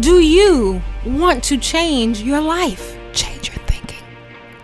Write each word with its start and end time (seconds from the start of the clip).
Do 0.00 0.20
you 0.20 0.82
want 1.04 1.42
to 1.44 1.56
change 1.56 2.20
your 2.22 2.40
life? 2.40 2.96
Change 3.12 3.48
your 3.48 3.58
thinking. 3.66 4.04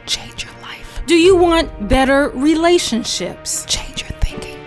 Change 0.06 0.44
your 0.44 0.52
life. 0.62 1.02
Do 1.06 1.16
you 1.16 1.34
want 1.34 1.88
better 1.88 2.28
relationships? 2.28 3.64
Change 3.66 4.02
your 4.02 4.12
thinking. 4.20 4.58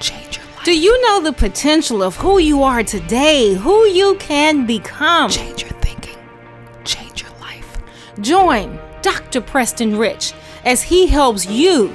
Change 0.00 0.38
your 0.38 0.46
life. 0.46 0.64
Do 0.64 0.76
you 0.76 1.00
know 1.02 1.20
the 1.20 1.32
potential 1.32 2.02
of 2.02 2.16
who 2.16 2.38
you 2.38 2.62
are 2.62 2.82
today, 2.82 3.54
who 3.54 3.84
you 3.86 4.16
can 4.18 4.66
become? 4.66 5.30
Change 5.30 5.62
your 5.62 5.78
thinking. 5.80 6.18
Change 6.84 7.22
your 7.22 7.32
life. 7.38 7.78
Join 8.20 8.80
Dr. 9.02 9.40
Preston 9.40 9.96
Rich 9.96 10.32
as 10.64 10.82
he 10.82 11.06
helps 11.06 11.46
you 11.46 11.94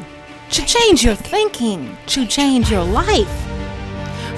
to 0.52 0.66
change 0.66 1.04
your 1.04 1.16
thinking, 1.16 1.98
to 2.06 2.26
change 2.26 2.72
your 2.72 2.86
life. 2.86 3.55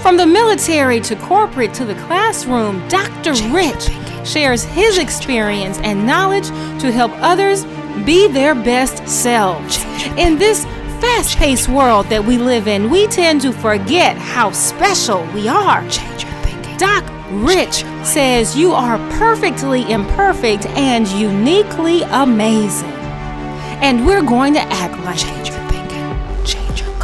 From 0.07 0.15
the 0.15 0.25
military 0.25 1.01
to 1.01 1.17
corporate 1.17 1.73
to 1.73 1.83
the 1.83 1.93
classroom, 1.95 2.87
Dr. 2.87 3.33
Rich 3.51 3.89
shares 4.25 4.63
his 4.63 4.99
experience 4.99 5.79
and 5.79 6.07
knowledge 6.07 6.47
to 6.79 6.93
help 6.93 7.11
others 7.15 7.65
be 8.05 8.29
their 8.29 8.55
best 8.55 9.05
selves. 9.05 9.83
In 10.15 10.37
this 10.37 10.63
fast 11.01 11.37
paced 11.37 11.67
world 11.67 12.05
that 12.05 12.23
we 12.23 12.37
live 12.37 12.69
in, 12.69 12.89
we 12.89 13.07
tend 13.07 13.41
to 13.41 13.51
forget 13.51 14.15
how 14.15 14.49
special 14.51 15.25
we 15.33 15.49
are. 15.49 15.81
Change 15.89 16.23
your 16.23 16.31
thinking. 16.41 16.77
Doc 16.77 17.03
Rich 17.29 17.83
says 18.05 18.55
you 18.55 18.71
are 18.71 18.97
perfectly 19.17 19.91
imperfect 19.91 20.67
and 20.67 21.05
uniquely 21.09 22.03
amazing. 22.03 22.95
And 23.83 24.05
we're 24.05 24.23
going 24.23 24.53
to 24.53 24.61
act 24.61 24.97
like 25.03 25.17
Change 25.17 25.56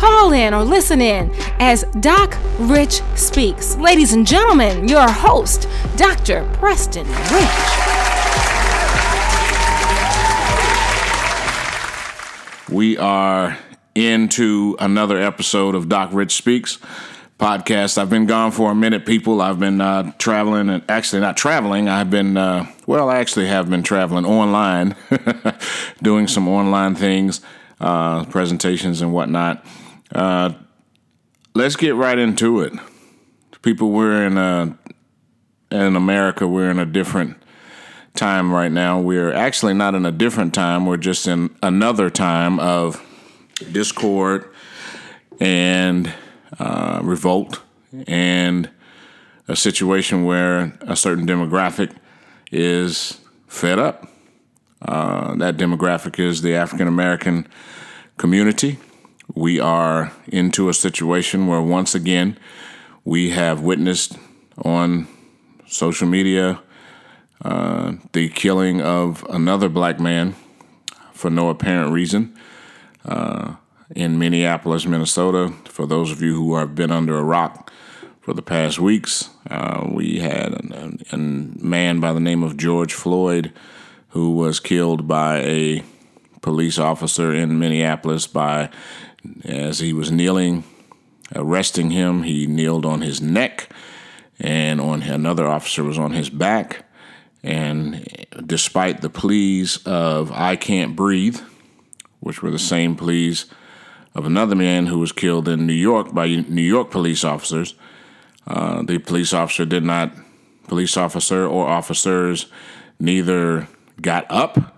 Call 0.03 0.33
in 0.33 0.53
or 0.53 0.65
listen 0.65 0.99
in 0.99 1.31
as 1.61 1.85
Doc 2.01 2.37
Rich 2.59 3.01
speaks. 3.15 3.77
Ladies 3.77 4.11
and 4.11 4.27
gentlemen, 4.27 4.85
your 4.85 5.09
host, 5.09 5.65
Dr. 5.95 6.43
Preston 6.55 7.07
Rich. 7.07 7.49
We 12.69 12.97
are 12.97 13.57
into 13.95 14.75
another 14.77 15.17
episode 15.21 15.73
of 15.73 15.87
Doc 15.87 16.09
Rich 16.11 16.35
Speaks 16.35 16.79
podcast. 17.39 17.97
I've 17.97 18.09
been 18.09 18.25
gone 18.25 18.51
for 18.51 18.71
a 18.71 18.75
minute, 18.75 19.05
people. 19.05 19.41
I've 19.41 19.61
been 19.61 19.79
uh, 19.79 20.11
traveling 20.17 20.69
and 20.69 20.83
actually 20.89 21.21
not 21.21 21.37
traveling. 21.37 21.87
I've 21.87 22.09
been, 22.09 22.35
uh, 22.35 22.69
well, 22.85 23.09
I 23.09 23.19
actually 23.19 23.47
have 23.47 23.69
been 23.69 23.83
traveling 23.83 24.25
online, 24.25 24.97
doing 26.03 26.27
some 26.27 26.49
online 26.49 26.95
things, 26.95 27.39
uh, 27.79 28.25
presentations 28.25 29.01
and 29.01 29.13
whatnot. 29.13 29.65
Uh, 30.13 30.53
let's 31.55 31.75
get 31.75 31.95
right 31.95 32.17
into 32.17 32.61
it. 32.61 32.73
People, 33.61 33.91
we're 33.91 34.25
in 34.25 34.37
a, 34.37 34.77
in 35.71 35.95
America, 35.95 36.47
we're 36.47 36.69
in 36.69 36.79
a 36.79 36.85
different 36.85 37.37
time 38.13 38.53
right 38.53 38.71
now. 38.71 38.99
We're 38.99 39.33
actually 39.33 39.73
not 39.73 39.95
in 39.95 40.05
a 40.05 40.11
different 40.11 40.53
time. 40.53 40.85
We're 40.85 40.97
just 40.97 41.27
in 41.27 41.55
another 41.63 42.09
time 42.09 42.59
of 42.59 43.01
discord 43.71 44.49
and 45.39 46.13
uh, 46.59 46.99
revolt 47.01 47.61
and 48.07 48.69
a 49.47 49.55
situation 49.55 50.25
where 50.25 50.77
a 50.81 50.95
certain 50.95 51.25
demographic 51.25 51.95
is 52.51 53.19
fed 53.47 53.79
up. 53.79 54.07
Uh, 54.81 55.35
that 55.35 55.57
demographic 55.57 56.19
is 56.19 56.41
the 56.41 56.53
African 56.55 56.87
American 56.87 57.47
community. 58.17 58.77
We 59.35 59.59
are 59.59 60.11
into 60.27 60.69
a 60.69 60.73
situation 60.73 61.47
where, 61.47 61.61
once 61.61 61.95
again, 61.95 62.37
we 63.03 63.31
have 63.31 63.61
witnessed 63.61 64.17
on 64.57 65.07
social 65.65 66.07
media 66.07 66.61
uh, 67.43 67.93
the 68.13 68.29
killing 68.29 68.81
of 68.81 69.25
another 69.29 69.69
black 69.69 69.99
man 69.99 70.35
for 71.13 71.29
no 71.29 71.49
apparent 71.49 71.91
reason 71.91 72.37
uh, 73.05 73.55
in 73.95 74.19
Minneapolis, 74.19 74.85
Minnesota. 74.85 75.53
For 75.65 75.85
those 75.87 76.11
of 76.11 76.21
you 76.21 76.35
who 76.35 76.55
have 76.55 76.75
been 76.75 76.91
under 76.91 77.17
a 77.17 77.23
rock 77.23 77.71
for 78.21 78.33
the 78.33 78.41
past 78.41 78.79
weeks, 78.79 79.29
uh, 79.49 79.87
we 79.91 80.19
had 80.19 80.53
a, 80.53 80.93
a 81.11 81.17
man 81.17 81.99
by 81.99 82.13
the 82.13 82.19
name 82.19 82.43
of 82.43 82.55
George 82.55 82.93
Floyd 82.93 83.51
who 84.09 84.35
was 84.35 84.59
killed 84.59 85.07
by 85.07 85.39
a 85.39 85.83
police 86.41 86.77
officer 86.77 87.33
in 87.33 87.57
Minneapolis 87.57 88.27
by 88.27 88.69
as 89.43 89.79
he 89.79 89.93
was 89.93 90.11
kneeling 90.11 90.63
arresting 91.35 91.91
him 91.91 92.23
he 92.23 92.47
kneeled 92.47 92.85
on 92.85 93.01
his 93.01 93.21
neck 93.21 93.69
and 94.39 94.81
on 94.81 95.01
another 95.03 95.47
officer 95.47 95.83
was 95.83 95.97
on 95.97 96.11
his 96.11 96.29
back 96.29 96.85
and 97.43 98.25
despite 98.45 99.01
the 99.01 99.09
pleas 99.09 99.77
of 99.85 100.31
I 100.31 100.55
can't 100.55 100.95
breathe 100.95 101.39
which 102.23 102.41
were 102.41 102.51
the 102.51 102.59
same 102.59 102.95
pleas 102.95 103.45
of 104.15 104.25
another 104.25 104.55
man 104.55 104.87
who 104.87 104.99
was 104.99 105.11
killed 105.11 105.47
in 105.47 105.67
New 105.67 105.73
York 105.73 106.13
by 106.13 106.27
New 106.27 106.61
York 106.61 106.91
police 106.91 107.23
officers. 107.23 107.75
Uh, 108.45 108.83
the 108.83 108.97
police 108.99 109.33
officer 109.33 109.65
did 109.65 109.83
not, 109.83 110.13
police 110.67 110.95
officer 110.97 111.45
or 111.45 111.67
officers 111.67 112.47
neither 112.99 113.67
got 114.01 114.25
up 114.29 114.75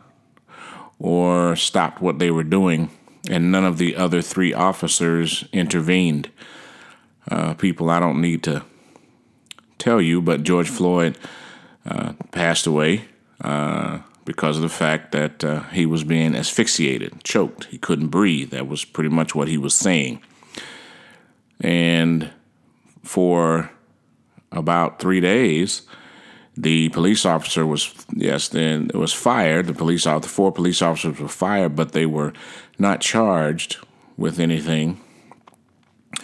or 1.00 1.56
stopped 1.56 2.02
what 2.02 2.20
they 2.20 2.32
were 2.32 2.44
doing, 2.44 2.90
and 3.30 3.52
none 3.52 3.66
of 3.66 3.78
the 3.78 3.96
other 3.96 4.22
three 4.22 4.54
officers 4.54 5.46
intervened. 5.52 6.30
Uh, 7.30 7.54
people, 7.56 7.90
I 7.90 8.00
don't 8.00 8.22
need 8.22 8.44
to 8.44 8.64
tell 9.78 10.02
you, 10.02 10.22
but 10.22 10.44
George 10.44 10.70
Floyd 10.70 11.18
uh, 11.86 12.14
passed 12.32 12.68
away. 12.68 13.06
Uh, 13.42 14.00
because 14.26 14.58
of 14.58 14.64
the 14.64 14.70
fact 14.70 15.12
that 15.12 15.44
uh, 15.44 15.62
he 15.70 15.86
was 15.86 16.04
being 16.04 16.36
asphyxiated, 16.36 17.24
choked. 17.24 17.66
He 17.66 17.78
couldn't 17.78 18.08
breathe. 18.08 18.50
That 18.50 18.68
was 18.68 18.84
pretty 18.84 19.10
much 19.10 19.36
what 19.36 19.48
he 19.48 19.58
was 19.58 19.76
saying. 19.76 20.22
And 21.62 22.32
for 23.04 23.72
about 24.52 25.00
three 25.00 25.22
days, 25.22 25.84
the 26.58 26.90
police 26.90 27.26
officer 27.26 27.66
was 27.66 27.94
yes, 28.16 28.48
then 28.48 28.90
it 28.94 28.98
was 28.98 29.14
fired. 29.14 29.68
The 29.68 29.74
police 29.74 30.06
the 30.06 30.22
four 30.22 30.52
police 30.52 30.82
officers 30.82 31.20
were 31.20 31.28
fired, 31.28 31.76
but 31.76 31.92
they 31.92 32.06
were 32.06 32.34
not 32.78 33.02
charged 33.02 33.78
with 34.18 34.40
anything. 34.40 35.02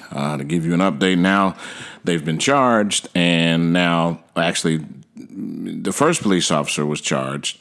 Uh, 0.09 0.38
to 0.38 0.44
give 0.44 0.66
you 0.66 0.73
an 0.73 0.79
update, 0.79 1.17
now 1.17 1.56
they've 2.03 2.25
been 2.25 2.39
charged, 2.39 3.07
and 3.16 3.72
now 3.72 4.22
actually 4.35 4.85
the 5.16 5.91
first 5.91 6.22
police 6.22 6.51
officer 6.51 6.85
was 6.85 7.00
charged 7.01 7.59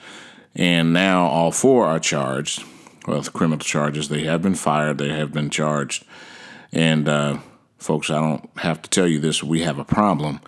and 0.55 0.93
now 0.93 1.27
all 1.27 1.53
four 1.53 1.87
are 1.87 2.01
charged 2.01 2.65
with 3.07 3.33
criminal 3.33 3.59
charges. 3.59 4.09
They 4.09 4.25
have 4.25 4.43
been 4.43 4.55
fired, 4.55 4.99
they 4.99 5.11
have 5.11 5.33
been 5.33 5.51
charged. 5.51 6.05
And 6.73 7.09
uh, 7.09 7.39
folks, 7.79 8.11
I 8.11 8.21
don't 8.21 8.51
have 8.59 8.83
to 8.83 8.91
tell 8.91 9.07
you 9.07 9.19
this, 9.19 9.43
we 9.43 9.63
have 9.63 9.79
a 9.79 9.85
problem. 9.85 10.41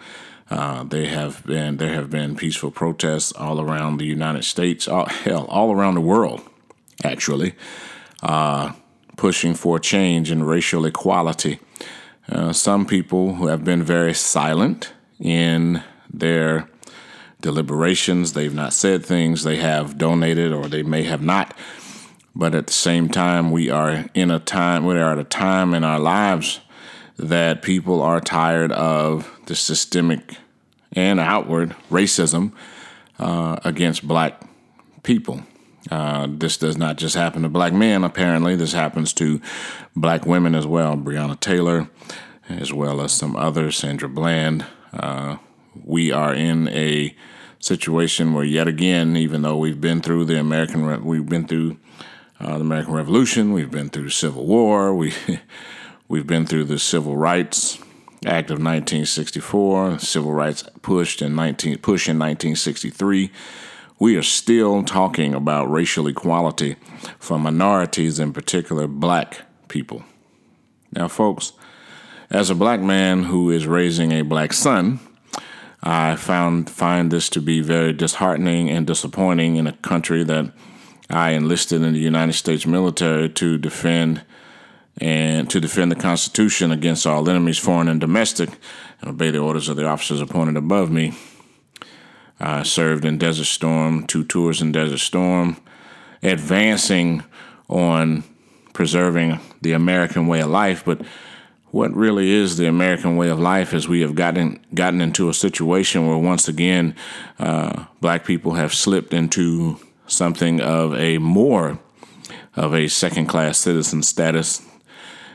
Uh, 0.50 0.84
they 0.84 1.06
have 1.06 1.44
been 1.47 1.78
there 1.78 1.94
have 1.94 2.10
been 2.10 2.36
peaceful 2.36 2.70
protests 2.70 3.32
all 3.32 3.60
around 3.60 3.97
the 3.97 4.04
United 4.04 4.44
States, 4.44 4.86
all, 4.86 5.06
hell, 5.06 5.47
all 5.47 5.72
around 5.72 5.94
the 5.94 6.00
world, 6.00 6.42
actually, 7.03 7.54
uh, 8.22 8.72
pushing 9.16 9.55
for 9.55 9.78
change 9.78 10.31
in 10.31 10.43
racial 10.43 10.84
equality. 10.84 11.59
Uh, 12.28 12.53
some 12.53 12.87
people 12.87 13.34
who 13.34 13.49
have 13.49 13.65
been 13.65 13.83
very 13.83 14.15
silent 14.15 14.93
in 15.19 15.83
their 16.12 16.69
deliberations. 17.41 18.33
They've 18.33 18.55
not 18.55 18.72
said 18.72 19.05
things. 19.05 19.44
They 19.44 19.56
have 19.56 19.99
donated 19.99 20.53
or 20.53 20.69
they 20.69 20.83
may 20.83 21.03
have 21.03 21.22
not. 21.22 21.56
But 22.34 22.55
at 22.55 22.69
the 22.69 22.72
same 22.72 23.09
time, 23.09 23.50
we 23.50 23.69
are 23.69 24.06
in 24.15 24.31
a 24.31 24.39
time, 24.39 24.87
we 24.87 24.94
are 24.94 25.12
at 25.12 25.19
a 25.19 25.25
time 25.25 25.75
in 25.75 25.84
our 25.84 25.99
lives 25.99 26.60
that 27.19 27.60
people 27.60 28.00
are 28.00 28.21
tired 28.21 28.72
of 28.72 29.30
the 29.47 29.54
systemic 29.54 30.36
and 30.92 31.21
outward 31.21 31.77
racism 31.91 32.53
uh, 33.19 33.59
against 33.65 34.07
black 34.07 34.41
people. 35.03 35.42
Uh, 35.91 36.29
this 36.31 36.57
does 36.57 36.77
not 36.77 36.97
just 36.97 37.15
happen 37.15 37.43
to 37.43 37.49
black 37.49 37.73
men, 37.73 38.05
apparently. 38.05 38.57
This 38.57 38.73
happens 38.73 39.13
to 39.15 39.41
black 39.97 40.27
women 40.27 40.55
as 40.55 40.67
well. 40.67 40.97
Breonna 40.97 41.39
Taylor, 41.39 41.89
as 42.49 42.73
well 42.73 43.01
as 43.01 43.13
some 43.13 43.37
others, 43.37 43.77
Sandra 43.77 44.09
Bland. 44.09 44.65
Uh, 44.93 45.39
we 45.84 46.13
are 46.13 46.34
in 46.34 46.69
a 46.69 47.15
situation 47.59 48.34
where 48.34 48.45
yet 48.45 48.69
again, 48.69 49.17
even 49.17 49.43
though 49.43 49.57
we've 49.57 49.81
been 49.81 50.01
through 50.01 50.25
the 50.25 50.39
American, 50.39 50.84
Re- 50.84 50.99
we've 50.99 51.27
been 51.27 51.47
through 51.47 51.79
uh, 52.41 52.55
the 52.59 52.65
American 52.65 52.95
Revolution, 52.95 53.53
we've 53.53 53.71
been 53.71 53.89
through 53.89 54.11
Civil 54.11 54.47
War, 54.47 54.95
we 54.97 55.13
we've 56.09 56.27
been 56.27 56.47
through 56.47 56.65
the 56.65 56.79
Civil 56.79 57.17
Rights 57.17 57.79
Act 58.25 58.51
of 58.51 58.59
1964, 58.59 59.99
Civil 59.99 60.33
Rights 60.33 60.65
pushed 60.83 61.23
in 61.23 61.34
19 61.34 61.79
push 61.79 62.09
in 62.09 62.19
1963. 62.19 63.31
We 64.03 64.16
are 64.16 64.22
still 64.25 64.83
talking 64.83 65.33
about 65.33 65.71
racial 65.71 66.09
equality 66.09 66.75
for 67.21 67.39
minorities, 67.39 68.19
in 68.19 68.33
particular, 68.33 68.89
black 68.89 69.43
people. 69.69 70.03
Now, 70.91 71.07
folks, 71.07 71.53
as 72.28 72.51
a 72.51 72.57
black 72.57 72.81
man 72.81 73.22
who 73.22 73.49
is 73.53 73.65
raising 73.65 74.10
a 74.10 74.22
black 74.22 74.54
son, 74.54 74.99
I 75.84 76.16
found 76.16 76.69
find 76.69 77.13
this 77.13 77.28
to 77.28 77.41
be 77.41 77.60
very 77.60 77.93
disheartening 77.93 78.71
and 78.71 78.89
disappointing 78.89 79.54
in 79.54 79.69
a 79.69 79.72
country 79.72 80.25
that 80.25 80.53
I 81.09 81.31
enlisted 81.31 81.81
in 81.81 81.93
the 81.93 82.01
United 82.01 82.33
States 82.33 82.66
military 82.66 83.28
to 83.28 83.57
defend 83.57 84.25
and 84.98 85.48
to 85.48 85.60
defend 85.60 85.93
the 85.93 85.97
Constitution 86.10 86.72
against 86.72 87.07
all 87.07 87.31
enemies, 87.31 87.60
foreign 87.60 87.87
and 87.87 88.01
domestic, 88.01 88.51
and 89.01 89.10
obey 89.10 89.31
the 89.31 89.39
orders 89.39 89.69
of 89.69 89.77
the 89.77 89.87
officers 89.87 90.21
appointed 90.21 90.57
above 90.57 90.91
me. 90.91 91.15
I 92.42 92.65
served 92.65 93.04
in 93.04 93.18
Desert 93.18 93.44
Storm, 93.44 94.06
two 94.06 94.24
tours 94.24 94.60
in 94.60 94.72
Desert 94.72 94.98
Storm, 94.98 95.56
advancing 96.22 97.22
on 97.68 98.24
preserving 98.72 99.39
the 99.60 99.72
American 99.72 100.27
way 100.27 100.41
of 100.41 100.50
life, 100.50 100.84
but 100.84 101.00
what 101.71 101.94
really 101.94 102.30
is 102.30 102.56
the 102.56 102.66
American 102.66 103.16
way 103.16 103.28
of 103.28 103.41
life 103.41 103.72
is 103.72 103.89
we 103.89 104.03
have 104.03 104.15
gotten 104.15 104.60
gotten 104.74 105.00
into 105.00 105.28
a 105.28 105.34
situation 105.34 106.06
where 106.06 106.18
once 106.18 106.47
again 106.48 106.94
uh, 107.39 107.86
black 108.00 108.24
people 108.24 108.54
have 108.54 108.74
slipped 108.74 109.15
into 109.15 109.78
something 110.06 110.60
of 110.60 110.95
a 110.95 111.18
more 111.18 111.78
of 112.56 112.74
a 112.74 112.88
second 112.88 113.27
class 113.27 113.56
citizen 113.59 114.03
status. 114.03 114.60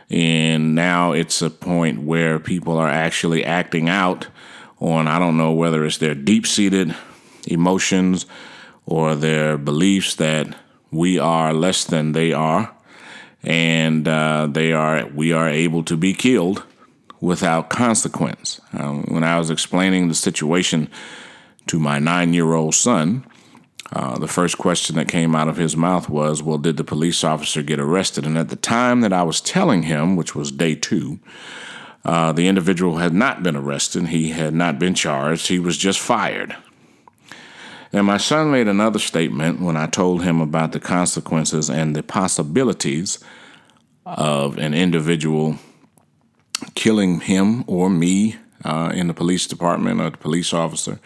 And 0.10 0.76
now 0.76 1.12
it's 1.12 1.42
a 1.42 1.50
point 1.50 2.04
where 2.04 2.40
people 2.40 2.78
are 2.78 2.88
actually 2.88 3.44
acting 3.44 3.90
out 3.90 4.28
on 4.80 5.08
I 5.08 5.20
don't 5.20 5.38
know 5.38 5.52
whether 5.52 5.86
it's 5.86 5.98
their 5.98 6.16
deep 6.16 6.46
seated 6.46 6.96
emotions 7.48 8.26
or 8.86 9.16
their 9.16 9.58
beliefs 9.58 10.16
that 10.16 10.56
we 10.92 11.20
are 11.20 11.54
less 11.54 11.84
than 11.84 12.12
they 12.12 12.34
are 12.34 12.74
and 13.44 14.08
uh, 14.08 14.48
they 14.50 14.74
are 14.74 15.08
we 15.08 15.32
are 15.32 15.50
able 15.50 15.84
to 15.84 15.98
be 15.98 16.14
killed 16.14 16.64
without 17.20 17.70
consequence. 17.70 18.60
Um, 18.74 19.04
when 19.04 19.24
I 19.24 19.38
was 19.38 19.50
explaining 19.50 20.08
the 20.08 20.16
situation 20.16 20.90
to 21.68 21.80
my 21.80 22.00
nine 22.00 22.34
year 22.34 22.54
old 22.54 22.76
son, 22.76 23.26
uh, 23.94 24.18
the 24.20 24.28
first 24.28 24.58
question 24.58 24.96
that 24.98 25.08
came 25.08 25.36
out 25.36 25.48
of 25.48 25.58
his 25.58 25.78
mouth 25.78 26.10
was, 26.10 26.44
Well, 26.44 26.58
did 26.58 26.78
the 26.78 26.84
police 26.84 27.24
officer 27.24 27.62
get 27.62 27.80
arrested? 27.80 28.26
And 28.26 28.38
at 28.38 28.50
the 28.50 28.56
time 28.56 29.02
that 29.02 29.14
I 29.14 29.24
was 29.24 29.42
telling 29.42 29.84
him, 29.84 30.16
which 30.16 30.36
was 30.36 30.52
day 30.52 30.76
two, 30.76 31.20
uh, 32.06 32.32
the 32.32 32.48
individual 32.48 32.98
had 32.98 33.14
not 33.14 33.44
been 33.44 33.56
arrested. 33.56 34.08
He 34.08 34.30
had 34.30 34.54
not 34.54 34.80
been 34.80 34.94
charged. 34.94 35.48
He 35.48 35.60
was 35.60 35.78
just 35.78 36.00
fired. 36.00 36.56
And 37.94 38.06
my 38.06 38.18
son 38.18 38.52
made 38.52 38.68
another 38.68 39.00
statement 39.00 39.62
when 39.62 39.78
I 39.78 39.88
told 39.88 40.24
him 40.24 40.42
about 40.42 40.72
the 40.72 40.80
consequences 40.80 41.70
and 41.70 41.96
the 41.96 42.04
possibilities 42.04 43.20
of 44.06 44.58
an 44.58 44.74
individual 44.74 45.58
killing 46.76 47.22
him 47.22 47.64
or 47.68 47.90
me 47.90 48.36
uh, 48.64 48.92
in 48.94 49.08
the 49.08 49.14
police 49.14 49.48
department 49.48 50.02
or 50.02 50.10
the 50.10 50.18
police 50.18 50.54
officer. 50.54 51.00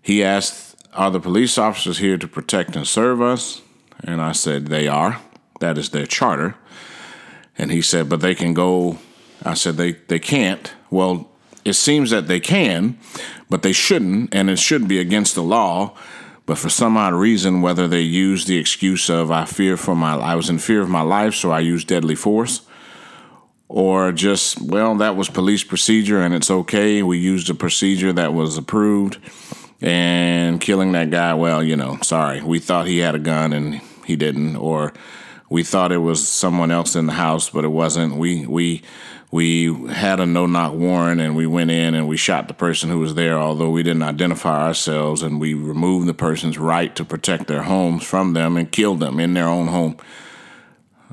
He 0.00 0.22
asked, 0.24 0.76
Are 0.94 1.10
the 1.10 1.20
police 1.20 1.58
officers 1.58 1.98
here 1.98 2.16
to 2.16 2.28
protect 2.28 2.76
and 2.76 2.86
serve 2.86 3.20
us? 3.20 3.62
And 4.02 4.20
I 4.20 4.32
said, 4.32 4.66
They 4.66 4.88
are. 4.88 5.20
That 5.60 5.76
is 5.76 5.90
their 5.90 6.06
charter. 6.06 6.56
And 7.58 7.70
he 7.70 7.82
said, 7.82 8.08
But 8.08 8.20
they 8.20 8.34
can 8.34 8.54
go. 8.54 8.98
I 9.44 9.54
said, 9.54 9.76
They, 9.76 9.92
they 9.92 10.18
can't. 10.18 10.72
Well, 10.90 11.30
it 11.64 11.74
seems 11.74 12.10
that 12.10 12.26
they 12.26 12.40
can, 12.40 12.98
but 13.48 13.62
they 13.62 13.72
shouldn't, 13.72 14.34
and 14.34 14.48
it 14.48 14.58
should 14.58 14.88
be 14.88 14.98
against 14.98 15.34
the 15.34 15.42
law. 15.42 15.96
But 16.46 16.58
for 16.58 16.68
some 16.68 16.96
odd 16.96 17.14
reason, 17.14 17.62
whether 17.62 17.86
they 17.86 18.00
use 18.00 18.46
the 18.46 18.58
excuse 18.58 19.08
of 19.08 19.30
I 19.30 19.44
fear 19.44 19.76
for 19.76 19.94
my 19.94 20.14
I 20.14 20.34
was 20.34 20.50
in 20.50 20.58
fear 20.58 20.80
of 20.80 20.88
my 20.88 21.02
life, 21.02 21.34
so 21.34 21.50
I 21.50 21.60
used 21.60 21.86
deadly 21.86 22.16
force, 22.16 22.62
or 23.68 24.10
just 24.10 24.60
well 24.60 24.96
that 24.96 25.14
was 25.14 25.28
police 25.28 25.62
procedure 25.62 26.20
and 26.20 26.34
it's 26.34 26.50
okay. 26.50 27.02
We 27.02 27.18
used 27.18 27.50
a 27.50 27.54
procedure 27.54 28.12
that 28.14 28.34
was 28.34 28.58
approved, 28.58 29.18
and 29.80 30.60
killing 30.60 30.92
that 30.92 31.10
guy. 31.10 31.34
Well, 31.34 31.62
you 31.62 31.76
know, 31.76 31.98
sorry, 32.02 32.42
we 32.42 32.58
thought 32.58 32.86
he 32.86 32.98
had 32.98 33.14
a 33.14 33.20
gun 33.20 33.52
and 33.52 33.80
he 34.04 34.16
didn't, 34.16 34.56
or 34.56 34.92
we 35.48 35.62
thought 35.62 35.92
it 35.92 35.98
was 35.98 36.26
someone 36.26 36.70
else 36.70 36.96
in 36.96 37.06
the 37.06 37.12
house, 37.12 37.50
but 37.50 37.64
it 37.64 37.68
wasn't. 37.68 38.16
We 38.16 38.46
we 38.46 38.82
we 39.30 39.72
had 39.88 40.18
a 40.18 40.26
no 40.26 40.46
knock 40.46 40.72
warrant 40.74 41.20
and 41.20 41.36
we 41.36 41.46
went 41.46 41.70
in 41.70 41.94
and 41.94 42.08
we 42.08 42.16
shot 42.16 42.48
the 42.48 42.54
person 42.54 42.90
who 42.90 42.98
was 42.98 43.14
there, 43.14 43.38
although 43.38 43.70
we 43.70 43.82
didn't 43.82 44.02
identify 44.02 44.66
ourselves, 44.66 45.22
and 45.22 45.40
we 45.40 45.54
removed 45.54 46.08
the 46.08 46.14
person's 46.14 46.58
right 46.58 46.94
to 46.96 47.04
protect 47.04 47.46
their 47.46 47.62
homes 47.62 48.04
from 48.04 48.32
them 48.32 48.56
and 48.56 48.72
killed 48.72 48.98
them 48.98 49.20
in 49.20 49.34
their 49.34 49.46
own 49.46 49.68
home. 49.68 49.96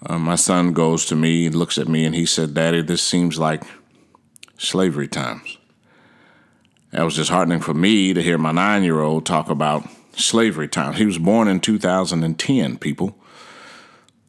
Uh, 0.06 0.18
my 0.18 0.36
son 0.36 0.74
goes 0.74 1.06
to 1.06 1.16
me, 1.16 1.50
looks 1.50 1.78
at 1.78 1.88
me, 1.88 2.06
and 2.06 2.16
he 2.16 2.26
said, 2.26 2.54
Daddy, 2.54 2.82
this 2.82 3.04
seems 3.04 3.38
like 3.38 3.64
slavery 4.58 5.08
times. 5.08 5.58
That 6.92 7.04
was 7.04 7.16
disheartening 7.16 7.60
for 7.60 7.74
me 7.74 8.14
to 8.14 8.24
hear 8.24 8.38
my 8.38 8.52
nine 8.52 8.84
year 8.84 9.02
old 9.02 9.26
talk 9.26 9.50
about 9.50 9.88
slavery 10.14 10.68
times. 10.68 10.98
He 10.98 11.06
was 11.06 11.20
born 11.20 11.48
in 11.48 11.60
2010, 11.60 12.78
people. 12.78 13.18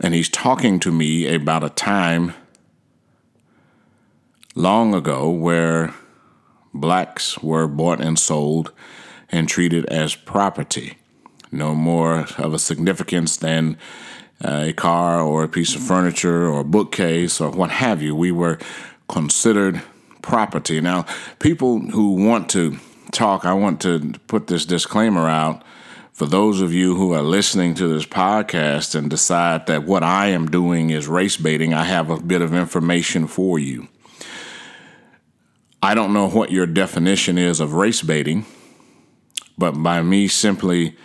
And 0.01 0.15
he's 0.15 0.29
talking 0.29 0.79
to 0.81 0.93
me 0.93 1.35
about 1.35 1.65
a 1.65 1.71
time 1.71 2.35
long 4.59 4.93
ago 4.93 5.31
where 5.31 5.95
blacks 6.75 7.39
were 7.39 7.69
bought 7.69 8.01
and 8.01 8.19
sold 8.19 8.73
and 9.31 9.49
treated 9.49 9.87
as 9.87 10.17
property, 10.17 10.99
no 11.53 11.77
more 11.77 12.27
of 12.39 12.53
a 12.53 12.59
significance 12.59 13.37
than 13.37 13.77
uh, 14.45 14.65
a 14.67 14.73
car 14.73 15.21
or 15.21 15.45
a 15.45 15.49
piece 15.49 15.77
of 15.77 15.83
furniture 15.83 16.49
or 16.49 16.61
a 16.61 16.65
bookcase 16.65 17.41
or 17.41 17.51
what 17.51 17.71
have 17.71 18.03
you. 18.03 18.17
We 18.17 18.33
were 18.33 18.59
considered 19.09 19.81
property. 20.23 20.81
Now, 20.81 21.07
people 21.39 21.79
who 21.79 22.27
want 22.27 22.51
to 22.51 22.79
talk, 23.13 23.45
I 23.45 23.53
want 23.53 23.81
to 23.83 24.15
put 24.27 24.49
this 24.49 24.65
disclaimer 24.65 25.29
out 25.29 25.63
for 26.13 26.27
those 26.27 26.61
of 26.61 26.75
you 26.75 26.97
who 26.97 27.13
are 27.13 27.23
listening 27.23 27.75
to 27.75 27.87
this 27.87 28.07
podcast 28.07 28.97
and 28.97 29.09
decide 29.09 29.69
that 29.69 29.85
what 29.85 30.03
I 30.03 30.27
am 30.29 30.51
doing 30.51 30.91
is 30.91 31.07
race 31.07 31.37
baiting, 31.37 31.73
I 31.73 31.85
have 31.85 32.11
a 32.11 32.21
bit 32.21 32.43
of 32.43 32.53
information 32.53 33.29
for 33.29 33.61
you. 33.61 33.87
I 35.83 35.95
don't 35.95 36.13
know 36.13 36.29
what 36.29 36.51
your 36.51 36.67
definition 36.67 37.39
is 37.39 37.61
of 37.61 37.75
race 37.75 38.03
baiting, 38.03 38.47
but 39.57 39.73
by 39.73 40.03
me 40.03 40.27
simply 40.27 40.97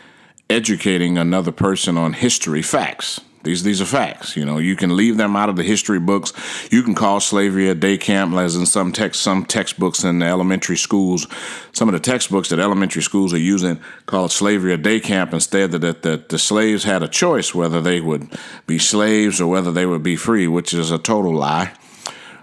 educating 0.50 1.18
another 1.18 1.52
person 1.52 1.98
on 1.98 2.14
history 2.14 2.64
facts. 2.64 3.22
These 3.44 3.64
these 3.64 3.82
are 3.82 3.86
facts. 3.86 4.38
You 4.38 4.46
know, 4.46 4.58
you 4.58 4.76
can 4.76 4.96
leave 4.96 5.18
them 5.18 5.36
out 5.36 5.50
of 5.50 5.58
the 5.58 5.64
history 5.64 6.00
books. 6.00 6.32
You 6.72 6.82
can 6.82 6.96
call 6.96 7.20
slavery 7.20 7.68
a 7.70 7.76
day 7.76 7.98
camp, 7.98 8.34
as 8.36 8.56
in 8.56 8.66
some 8.66 8.94
text 8.94 9.22
some 9.22 9.46
textbooks 9.46 10.04
in 10.04 10.24
elementary 10.24 10.78
schools. 10.78 11.28
Some 11.74 11.90
of 11.90 11.94
the 11.94 12.00
textbooks 12.00 12.50
that 12.50 12.60
elementary 12.60 13.02
schools 13.02 13.34
are 13.34 13.38
using 13.38 13.82
called 14.06 14.32
slavery 14.32 14.74
a 14.74 14.78
day 14.78 15.02
camp 15.02 15.34
instead 15.34 15.72
that 15.72 15.80
the, 15.80 15.94
the, 15.94 16.26
the 16.30 16.40
slaves 16.40 16.86
had 16.86 17.04
a 17.04 17.08
choice 17.08 17.54
whether 17.54 17.82
they 17.82 18.00
would 18.00 18.32
be 18.66 18.80
slaves 18.80 19.42
or 19.42 19.48
whether 19.48 19.74
they 19.74 19.86
would 19.86 20.04
be 20.04 20.16
free, 20.16 20.48
which 20.48 20.74
is 20.74 20.90
a 20.90 20.98
total 20.98 21.36
lie 21.36 21.74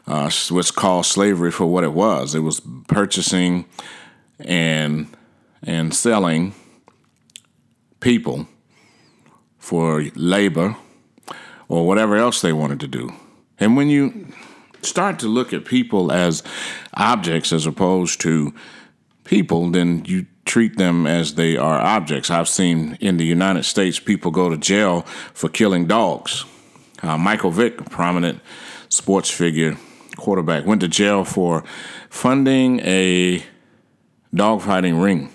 uh, 0.06 0.30
what's 0.50 0.70
called 0.70 1.06
slavery 1.06 1.50
for 1.50 1.66
what 1.66 1.84
it 1.84 1.92
was. 1.92 2.34
It 2.34 2.40
was 2.40 2.60
purchasing 2.88 3.66
and 4.38 5.06
and 5.62 5.94
selling 5.94 6.54
people 8.00 8.46
for 9.58 10.02
labor 10.14 10.76
or 11.68 11.86
whatever 11.86 12.16
else 12.16 12.40
they 12.40 12.52
wanted 12.52 12.80
to 12.80 12.88
do. 12.88 13.12
And 13.58 13.76
when 13.76 13.88
you 13.88 14.28
start 14.82 15.18
to 15.18 15.26
look 15.26 15.52
at 15.52 15.64
people 15.64 16.10
as 16.10 16.42
objects 16.94 17.52
as 17.52 17.66
opposed 17.66 18.20
to 18.22 18.54
people, 19.24 19.70
then 19.70 20.04
you 20.06 20.26
treat 20.44 20.76
them 20.76 21.06
as 21.06 21.34
they 21.34 21.56
are 21.56 21.78
objects. 21.78 22.30
I've 22.30 22.48
seen 22.48 22.96
in 23.00 23.18
the 23.18 23.24
United 23.24 23.64
States 23.64 24.00
people 24.00 24.30
go 24.30 24.48
to 24.48 24.56
jail 24.56 25.02
for 25.34 25.48
killing 25.48 25.86
dogs. 25.86 26.44
Uh, 27.02 27.16
Michael 27.16 27.50
Vick, 27.50 27.88
prominent 27.90 28.40
sports 28.88 29.30
figure, 29.30 29.76
quarterback, 30.20 30.66
went 30.66 30.80
to 30.82 30.88
jail 30.88 31.24
for 31.24 31.64
funding 32.08 32.80
a 32.80 33.42
dogfighting 34.34 35.02
ring. 35.02 35.32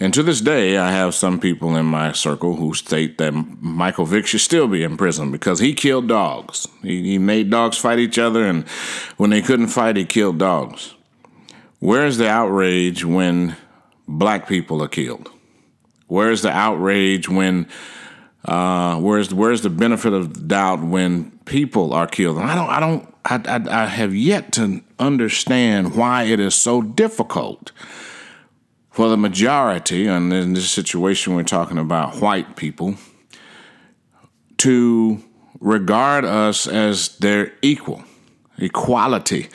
And 0.00 0.14
to 0.14 0.22
this 0.22 0.40
day, 0.40 0.78
I 0.78 0.92
have 0.92 1.14
some 1.14 1.40
people 1.40 1.74
in 1.74 1.84
my 1.84 2.12
circle 2.12 2.54
who 2.54 2.72
state 2.72 3.18
that 3.18 3.32
Michael 3.32 4.06
Vick 4.06 4.26
should 4.26 4.40
still 4.40 4.68
be 4.68 4.84
in 4.84 4.96
prison 4.96 5.32
because 5.32 5.58
he 5.58 5.74
killed 5.74 6.06
dogs. 6.06 6.68
He, 6.82 7.02
he 7.02 7.18
made 7.18 7.50
dogs 7.50 7.78
fight 7.78 7.98
each 7.98 8.18
other, 8.18 8.44
and 8.44 8.66
when 9.16 9.30
they 9.30 9.42
couldn't 9.42 9.68
fight, 9.68 9.96
he 9.96 10.04
killed 10.04 10.38
dogs. 10.38 10.94
Where's 11.80 12.16
the 12.16 12.28
outrage 12.28 13.04
when 13.04 13.56
black 14.06 14.48
people 14.48 14.82
are 14.82 14.88
killed? 14.88 15.30
Where's 16.06 16.42
the 16.42 16.50
outrage 16.50 17.28
when 17.28 17.66
uh, 18.44 18.98
where's 19.00 19.34
where's 19.34 19.62
the 19.62 19.70
benefit 19.70 20.12
of 20.12 20.46
doubt 20.48 20.82
when 20.82 21.38
people 21.44 21.92
are 21.92 22.06
killed? 22.06 22.38
I 22.38 22.54
don't 22.54 22.70
I 22.70 22.80
don't 22.80 23.17
I, 23.28 23.40
I, 23.46 23.82
I 23.84 23.86
have 23.86 24.14
yet 24.14 24.52
to 24.52 24.82
understand 24.98 25.94
why 25.94 26.24
it 26.24 26.40
is 26.40 26.54
so 26.54 26.82
difficult 26.82 27.72
for 28.90 29.08
the 29.08 29.16
majority, 29.16 30.06
and 30.06 30.32
in 30.32 30.54
this 30.54 30.70
situation 30.70 31.34
we're 31.34 31.44
talking 31.44 31.78
about 31.78 32.16
white 32.16 32.56
people, 32.56 32.96
to 34.58 35.22
regard 35.60 36.24
us 36.24 36.66
as 36.66 37.16
their 37.18 37.52
equal. 37.62 38.02
Equality 38.58 39.48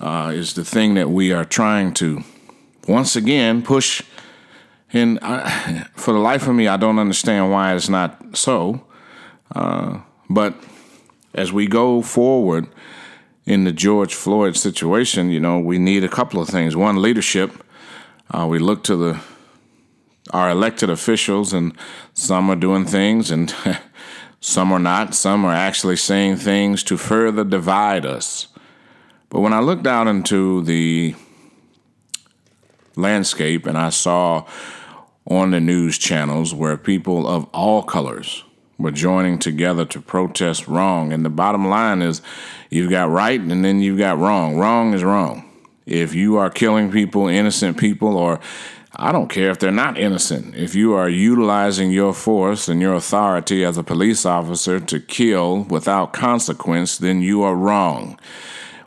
uh, 0.00 0.32
is 0.34 0.54
the 0.54 0.64
thing 0.64 0.94
that 0.94 1.10
we 1.10 1.32
are 1.32 1.44
trying 1.44 1.92
to 1.94 2.22
once 2.88 3.16
again 3.16 3.62
push. 3.62 4.02
And 4.92 5.18
I, 5.20 5.88
for 5.94 6.12
the 6.12 6.18
life 6.20 6.46
of 6.46 6.54
me, 6.54 6.68
I 6.68 6.76
don't 6.76 6.98
understand 6.98 7.50
why 7.50 7.74
it's 7.74 7.88
not 7.88 8.36
so. 8.36 8.86
Uh, 9.54 10.00
but 10.30 10.54
as 11.34 11.52
we 11.52 11.66
go 11.66 12.00
forward 12.00 12.66
in 13.46 13.62
the 13.62 13.72
George 13.72 14.14
Floyd 14.14 14.56
situation, 14.56 15.30
you 15.30 15.38
know, 15.38 15.58
we 15.58 15.78
need 15.78 16.02
a 16.02 16.08
couple 16.08 16.40
of 16.40 16.48
things. 16.48 16.76
One, 16.76 17.00
leadership. 17.00 17.52
Uh, 18.30 18.46
we 18.48 18.58
look 18.58 18.82
to 18.84 18.96
the 18.96 19.20
our 20.32 20.50
elected 20.50 20.90
officials, 20.90 21.52
and 21.52 21.72
some 22.12 22.50
are 22.50 22.56
doing 22.56 22.84
things, 22.84 23.30
and 23.30 23.54
some 24.40 24.72
are 24.72 24.80
not. 24.80 25.14
Some 25.14 25.44
are 25.44 25.54
actually 25.54 25.96
saying 25.96 26.36
things 26.36 26.82
to 26.84 26.96
further 26.96 27.44
divide 27.44 28.04
us. 28.04 28.48
But 29.28 29.40
when 29.40 29.52
I 29.52 29.60
looked 29.60 29.86
out 29.86 30.08
into 30.08 30.62
the 30.62 31.14
landscape 32.96 33.66
and 33.66 33.78
I 33.78 33.90
saw 33.90 34.46
on 35.28 35.50
the 35.50 35.60
news 35.60 35.98
channels 35.98 36.54
where 36.54 36.76
people 36.76 37.28
of 37.28 37.44
all 37.52 37.82
colors 37.82 38.42
were 38.78 38.90
joining 38.90 39.38
together 39.38 39.84
to 39.86 40.00
protest 40.00 40.68
wrong. 40.68 41.12
And 41.12 41.24
the 41.24 41.30
bottom 41.30 41.68
line 41.68 42.02
is 42.02 42.22
you've 42.70 42.90
got 42.90 43.10
right 43.10 43.40
and 43.40 43.64
then 43.64 43.80
you've 43.80 43.98
got 43.98 44.18
wrong. 44.18 44.56
Wrong 44.56 44.92
is 44.94 45.02
wrong. 45.02 45.44
If 45.86 46.14
you 46.14 46.36
are 46.36 46.50
killing 46.50 46.90
people, 46.90 47.28
innocent 47.28 47.78
people, 47.78 48.16
or 48.16 48.40
I 48.94 49.12
don't 49.12 49.28
care 49.28 49.50
if 49.50 49.58
they're 49.58 49.70
not 49.70 49.98
innocent. 49.98 50.56
If 50.56 50.74
you 50.74 50.94
are 50.94 51.08
utilizing 51.08 51.90
your 51.90 52.12
force 52.12 52.66
and 52.68 52.80
your 52.80 52.94
authority 52.94 53.64
as 53.64 53.76
a 53.76 53.82
police 53.82 54.24
officer 54.24 54.80
to 54.80 55.00
kill 55.00 55.64
without 55.64 56.12
consequence, 56.12 56.98
then 56.98 57.20
you 57.20 57.42
are 57.42 57.54
wrong. 57.54 58.18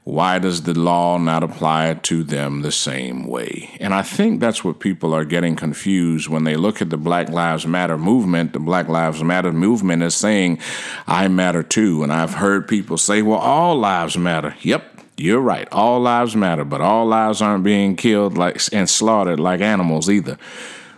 Why 0.04 0.40
does 0.40 0.64
the 0.64 0.74
law 0.74 1.18
not 1.18 1.44
apply 1.44 1.94
to 2.04 2.24
them 2.24 2.62
the 2.62 2.72
same 2.72 3.28
way? 3.28 3.76
And 3.80 3.94
I 3.94 4.02
think 4.02 4.40
that's 4.40 4.64
what 4.64 4.80
people 4.80 5.14
are 5.14 5.26
getting 5.26 5.56
confused 5.56 6.28
when 6.28 6.46
they 6.46 6.56
look 6.56 6.82
at 6.82 6.90
the 6.90 6.98
Black 6.98 7.30
Lives 7.30 7.68
Matter 7.68 7.98
movement. 7.98 8.54
The 8.54 8.60
Black 8.60 8.88
Lives 8.88 9.24
Matter 9.24 9.52
movement 9.52 10.02
is 10.04 10.16
saying, 10.16 10.60
I 11.06 11.28
matter 11.28 11.64
too. 11.64 12.02
And 12.02 12.12
I've 12.12 12.36
heard 12.36 12.68
people 12.68 12.98
say, 12.98 13.22
well, 13.22 13.40
all 13.40 13.76
lives 13.76 14.18
matter. 14.18 14.56
Yep, 14.62 15.02
you're 15.18 15.42
right. 15.42 15.68
All 15.72 16.00
lives 16.00 16.36
matter, 16.36 16.64
but 16.64 16.82
all 16.82 17.06
lives 17.06 17.42
aren't 17.42 17.64
being 17.64 17.96
killed 17.96 18.38
like 18.38 18.62
and 18.72 18.90
slaughtered 18.90 19.40
like 19.40 19.62
animals 19.62 20.10
either. 20.10 20.38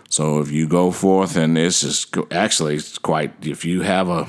So 0.08 0.40
if 0.40 0.50
you 0.50 0.68
go 0.68 0.90
forth 0.90 1.36
and 1.36 1.56
this 1.56 1.82
is 1.82 2.06
actually 2.30 2.80
quite 3.02 3.32
if 3.46 3.64
you 3.64 3.80
have 3.80 4.08
a 4.08 4.28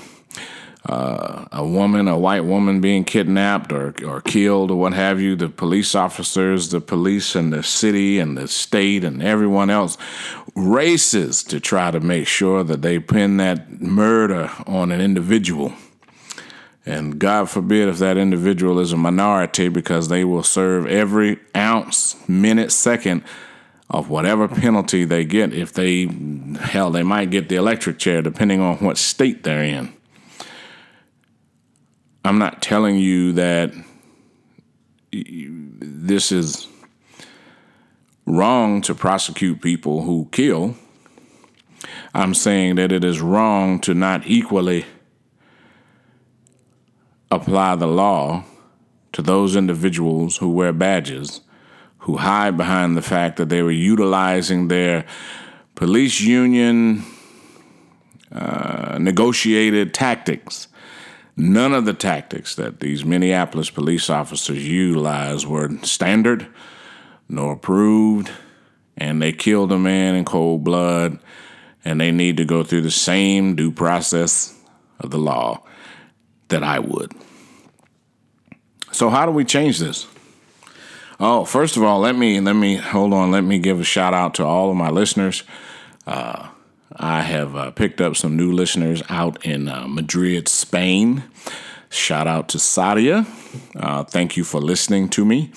uh, 0.87 1.45
a 1.51 1.65
woman, 1.65 2.07
a 2.07 2.17
white 2.17 2.43
woman 2.43 2.81
being 2.81 3.03
kidnapped 3.03 3.71
or, 3.71 3.93
or 4.05 4.21
killed 4.21 4.69
or 4.69 4.75
what 4.75 4.93
have 4.93 5.21
you, 5.21 5.35
the 5.35 5.49
police 5.49 5.95
officers, 5.95 6.69
the 6.69 6.81
police 6.81 7.35
and 7.35 7.53
the 7.53 7.63
city 7.63 8.19
and 8.19 8.37
the 8.37 8.47
state 8.47 9.03
and 9.03 9.23
everyone 9.23 9.69
else 9.69 9.97
races 10.55 11.43
to 11.43 11.59
try 11.59 11.89
to 11.89 11.99
make 11.99 12.27
sure 12.27 12.63
that 12.63 12.81
they 12.81 12.99
pin 12.99 13.37
that 13.37 13.81
murder 13.81 14.51
on 14.67 14.91
an 14.91 14.99
individual 14.99 15.73
and 16.85 17.17
God 17.17 17.49
forbid 17.49 17.87
if 17.87 17.99
that 17.99 18.17
individual 18.17 18.79
is 18.79 18.91
a 18.91 18.97
minority 18.97 19.69
because 19.69 20.09
they 20.09 20.25
will 20.25 20.43
serve 20.43 20.85
every 20.85 21.39
ounce, 21.55 22.17
minute, 22.27 22.71
second 22.71 23.23
of 23.89 24.09
whatever 24.09 24.47
penalty 24.47 25.05
they 25.05 25.23
get. 25.23 25.53
If 25.53 25.73
they, 25.73 26.07
hell, 26.59 26.91
they 26.91 27.03
might 27.03 27.29
get 27.29 27.47
the 27.47 27.55
electric 27.55 27.99
chair 27.99 28.21
depending 28.21 28.59
on 28.59 28.77
what 28.77 28.97
state 28.97 29.43
they're 29.43 29.63
in. 29.63 29.93
I'm 32.25 32.39
not 32.39 32.61
telling 32.61 32.97
you 32.97 33.33
that 33.33 33.73
this 35.11 36.31
is 36.31 36.67
wrong 38.25 38.81
to 38.83 38.95
prosecute 38.95 39.61
people 39.61 40.03
who 40.03 40.29
kill. 40.31 40.75
I'm 42.13 42.33
saying 42.33 42.75
that 42.75 42.93
it 42.93 43.03
is 43.03 43.19
wrong 43.19 43.79
to 43.81 43.93
not 43.93 44.25
equally 44.25 44.85
apply 47.29 47.75
the 47.75 47.87
law 47.87 48.45
to 49.11 49.21
those 49.21 49.57
individuals 49.57 50.37
who 50.37 50.49
wear 50.49 50.71
badges, 50.71 51.41
who 51.99 52.17
hide 52.17 52.55
behind 52.55 52.95
the 52.95 53.01
fact 53.01 53.35
that 53.35 53.49
they 53.49 53.61
were 53.61 53.71
utilizing 53.71 54.69
their 54.69 55.05
police 55.75 56.21
union 56.21 57.03
uh, 58.31 58.97
negotiated 58.99 59.93
tactics. 59.93 60.67
None 61.35 61.73
of 61.73 61.85
the 61.85 61.93
tactics 61.93 62.55
that 62.55 62.79
these 62.79 63.03
Minneapolis 63.03 63.69
police 63.69 64.09
officers 64.09 64.67
utilized 64.67 65.47
were 65.47 65.69
standard 65.81 66.47
nor 67.27 67.53
approved, 67.53 68.31
and 68.95 69.21
they 69.21 69.31
killed 69.31 69.71
a 69.71 69.79
man 69.79 70.15
in 70.15 70.25
cold 70.25 70.63
blood, 70.63 71.17
and 71.83 71.99
they 71.99 72.11
need 72.11 72.37
to 72.37 72.45
go 72.45 72.63
through 72.63 72.81
the 72.81 72.91
same 72.91 73.55
due 73.55 73.71
process 73.71 74.55
of 74.99 75.09
the 75.09 75.17
law 75.17 75.63
that 76.49 76.63
I 76.63 76.79
would. 76.79 77.11
So 78.91 79.09
how 79.09 79.25
do 79.25 79.31
we 79.31 79.43
change 79.43 79.79
this? 79.79 80.05
Oh, 81.19 81.45
first 81.45 81.77
of 81.77 81.83
all, 81.83 81.99
let 81.99 82.15
me 82.15 82.39
let 82.39 82.53
me 82.53 82.75
hold 82.75 83.13
on. 83.13 83.31
Let 83.31 83.43
me 83.43 83.57
give 83.57 83.79
a 83.79 83.83
shout 83.83 84.13
out 84.13 84.35
to 84.35 84.45
all 84.45 84.69
of 84.69 84.75
my 84.75 84.89
listeners. 84.89 85.43
Uh, 86.05 86.49
I 86.97 87.21
have 87.21 87.55
uh, 87.55 87.71
picked 87.71 88.01
up 88.01 88.15
some 88.15 88.37
new 88.37 88.51
listeners 88.51 89.01
out 89.09 89.45
in 89.45 89.67
uh, 89.67 89.87
Madrid, 89.87 90.47
Spain. 90.47 91.23
Shout 91.89 92.27
out 92.27 92.49
to 92.49 92.57
Sadia. 92.57 93.25
Uh, 93.75 94.03
thank 94.03 94.37
you 94.37 94.43
for 94.43 94.59
listening 94.59 95.09
to 95.09 95.25
me. 95.25 95.51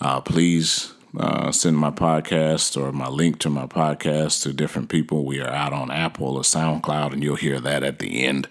Uh, 0.00 0.20
please 0.20 0.92
uh, 1.18 1.50
send 1.52 1.76
my 1.76 1.90
podcast 1.90 2.80
or 2.80 2.92
my 2.92 3.08
link 3.08 3.38
to 3.40 3.50
my 3.50 3.66
podcast 3.66 4.42
to 4.42 4.52
different 4.52 4.88
people. 4.88 5.24
We 5.24 5.40
are 5.40 5.50
out 5.50 5.72
on 5.72 5.90
Apple 5.90 6.36
or 6.36 6.42
SoundCloud, 6.42 7.12
and 7.12 7.22
you'll 7.22 7.36
hear 7.36 7.60
that 7.60 7.82
at 7.82 7.98
the 7.98 8.24
end. 8.24 8.48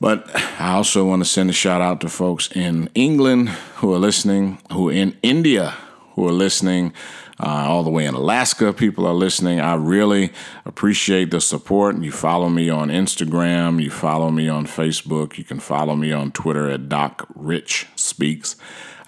But 0.00 0.28
I 0.60 0.74
also 0.74 1.06
want 1.06 1.22
to 1.22 1.28
send 1.28 1.48
a 1.48 1.54
shout 1.54 1.80
out 1.80 2.00
to 2.02 2.08
folks 2.08 2.50
in 2.54 2.90
England 2.94 3.48
who 3.76 3.94
are 3.94 3.98
listening, 3.98 4.58
who 4.72 4.90
are 4.90 4.92
in 4.92 5.16
India 5.22 5.74
who 6.16 6.26
are 6.26 6.32
listening, 6.32 6.92
uh, 7.38 7.66
all 7.68 7.82
the 7.82 7.90
way 7.90 8.06
in 8.06 8.14
Alaska, 8.14 8.72
people 8.72 9.06
are 9.06 9.14
listening. 9.14 9.60
I 9.60 9.74
really 9.74 10.32
appreciate 10.64 11.30
the 11.30 11.40
support. 11.40 11.98
You 11.98 12.10
follow 12.10 12.48
me 12.48 12.70
on 12.70 12.88
Instagram, 12.88 13.82
you 13.82 13.90
follow 13.90 14.30
me 14.30 14.48
on 14.48 14.66
Facebook, 14.66 15.36
you 15.36 15.44
can 15.44 15.60
follow 15.60 15.94
me 15.94 16.12
on 16.12 16.32
Twitter 16.32 16.70
at 16.70 16.88
Doc 16.88 17.26
Rich 17.34 17.86
Speaks. 17.94 18.56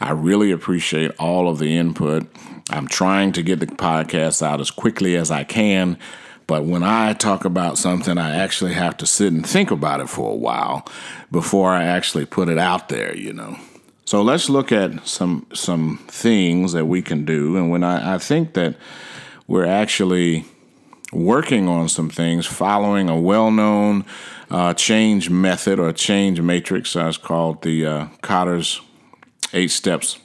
I 0.01 0.11
really 0.11 0.53
appreciate 0.53 1.11
all 1.19 1.49
of 1.49 1.59
the 1.59 1.77
input. 1.77 2.27
I'm 2.71 2.87
trying 2.87 3.33
to 3.33 3.43
get 3.43 3.61
the 3.61 3.67
podcast 3.67 4.43
out 4.43 4.61
as 4.61 4.71
quickly 4.71 5.17
as 5.17 5.31
I 5.31 5.45
can. 5.45 5.99
But 6.47 6.65
when 6.65 6.83
I 6.83 7.13
talk 7.13 7.45
about 7.45 7.77
something, 7.77 8.17
I 8.17 8.37
actually 8.37 8.73
have 8.73 8.97
to 8.99 9.07
sit 9.07 9.33
and 9.33 9.47
think 9.47 9.71
about 9.71 10.01
it 10.01 10.09
for 10.09 10.33
a 10.33 10.37
while 10.37 10.87
before 11.31 11.73
I 11.73 11.85
actually 11.85 12.25
put 12.25 12.49
it 12.49 12.59
out 12.59 12.89
there, 12.89 13.15
you 13.15 13.33
know. 13.33 13.59
So 14.09 14.23
let's 14.23 14.49
look 14.49 14.73
at 14.73 15.07
some 15.07 15.45
some 15.53 15.99
things 16.09 16.73
that 16.73 16.87
we 16.87 17.03
can 17.03 17.27
do. 17.27 17.59
And 17.59 17.71
when 17.71 17.85
I, 17.85 18.15
I 18.15 18.19
think 18.19 18.55
that 18.55 18.75
we're 19.47 19.67
actually 19.67 20.47
working 21.13 21.69
on 21.69 21.91
some 21.91 22.09
things, 22.09 22.47
following 22.47 23.11
a 23.11 23.21
well-known 23.21 24.07
uh, 24.51 24.73
change 24.73 25.29
method 25.29 25.79
or 25.79 25.93
change 25.93 26.41
matrix, 26.41 26.97
as 26.97 27.19
called 27.19 27.61
the 27.61 27.85
uh, 27.85 28.07
Kotter's 28.23 28.81
Eight 29.53 29.71
Steps 29.71 30.19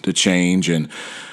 to 0.00 0.14
Change, 0.14 0.70
and 0.70 0.88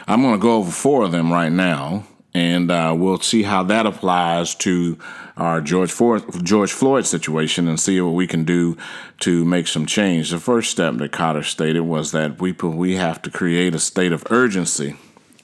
I'm 0.09 0.21
going 0.21 0.37
to 0.37 0.41
go 0.41 0.57
over 0.57 0.71
four 0.71 1.03
of 1.03 1.13
them 1.13 1.31
right 1.31 1.53
now 1.53 2.03
and 2.33 2.69
uh, 2.69 2.93
we'll 2.97 3.19
see 3.19 3.43
how 3.43 3.63
that 3.63 3.85
applies 3.85 4.53
to 4.55 4.97
our 5.35 5.61
George 5.61 5.91
Floyd, 5.91 6.45
George 6.45 6.71
Floyd 6.71 7.05
situation 7.05 7.67
and 7.67 7.79
see 7.79 7.99
what 8.01 8.13
we 8.13 8.27
can 8.27 8.43
do 8.43 8.77
to 9.21 9.43
make 9.45 9.67
some 9.67 9.85
change. 9.85 10.29
The 10.29 10.39
first 10.39 10.69
step 10.69 10.95
that 10.95 11.11
Kotter 11.11 11.43
stated 11.43 11.81
was 11.81 12.11
that 12.11 12.39
we 12.39 12.51
we 12.51 12.95
have 12.95 13.21
to 13.23 13.31
create 13.31 13.73
a 13.73 13.79
state 13.79 14.11
of 14.11 14.23
urgency. 14.29 14.95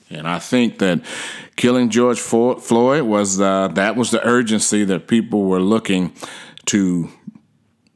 And 0.09 0.27
I 0.27 0.37
think 0.37 0.77
that 0.79 1.01
killing 1.55 1.89
George 1.89 2.19
Floyd 2.19 3.03
was 3.03 3.41
uh, 3.41 3.69
that 3.69 3.95
was 3.95 4.11
the 4.11 4.23
urgency 4.25 4.83
that 4.85 5.07
people 5.07 5.45
were 5.45 5.61
looking 5.61 6.13
to 6.67 7.09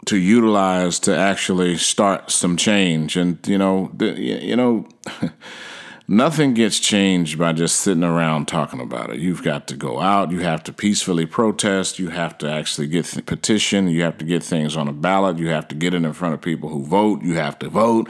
to 0.08 0.18
utilize 0.18 0.98
to 1.00 1.16
actually 1.16 1.78
start 1.78 2.32
some 2.32 2.58
change. 2.58 3.16
And 3.16 3.38
you 3.48 3.60
know, 3.60 3.92
the, 3.94 4.20
you 4.20 4.56
know. 4.56 4.88
nothing 6.10 6.56
gets 6.56 6.80
changed 6.80 7.38
by 7.38 7.54
just 7.54 7.80
sitting 7.80 8.04
around 8.04 8.48
talking 8.48 8.82
about 8.82 9.12
it. 9.12 9.20
You've 9.20 9.44
got 9.44 9.68
to 9.68 9.76
go 9.76 10.00
out. 10.00 10.32
You 10.32 10.40
have 10.40 10.64
to 10.64 10.74
peacefully 10.74 11.28
protest. 11.28 12.00
You 12.00 12.10
have 12.10 12.36
to 12.40 12.50
actually 12.50 12.88
get 12.88 13.06
th- 13.06 13.26
petition. 13.28 13.88
You 13.88 14.02
have 14.02 14.18
to 14.18 14.26
get 14.26 14.42
things 14.44 14.76
on 14.76 14.88
a 14.88 14.94
ballot. 14.94 15.38
You 15.38 15.50
have 15.50 15.68
to 15.68 15.76
get 15.76 15.94
it 15.94 16.04
in 16.04 16.14
front 16.14 16.34
of 16.34 16.42
people 16.42 16.70
who 16.70 16.84
vote. 16.84 17.22
You 17.22 17.36
have 17.36 17.60
to 17.60 17.70
vote. 17.70 18.10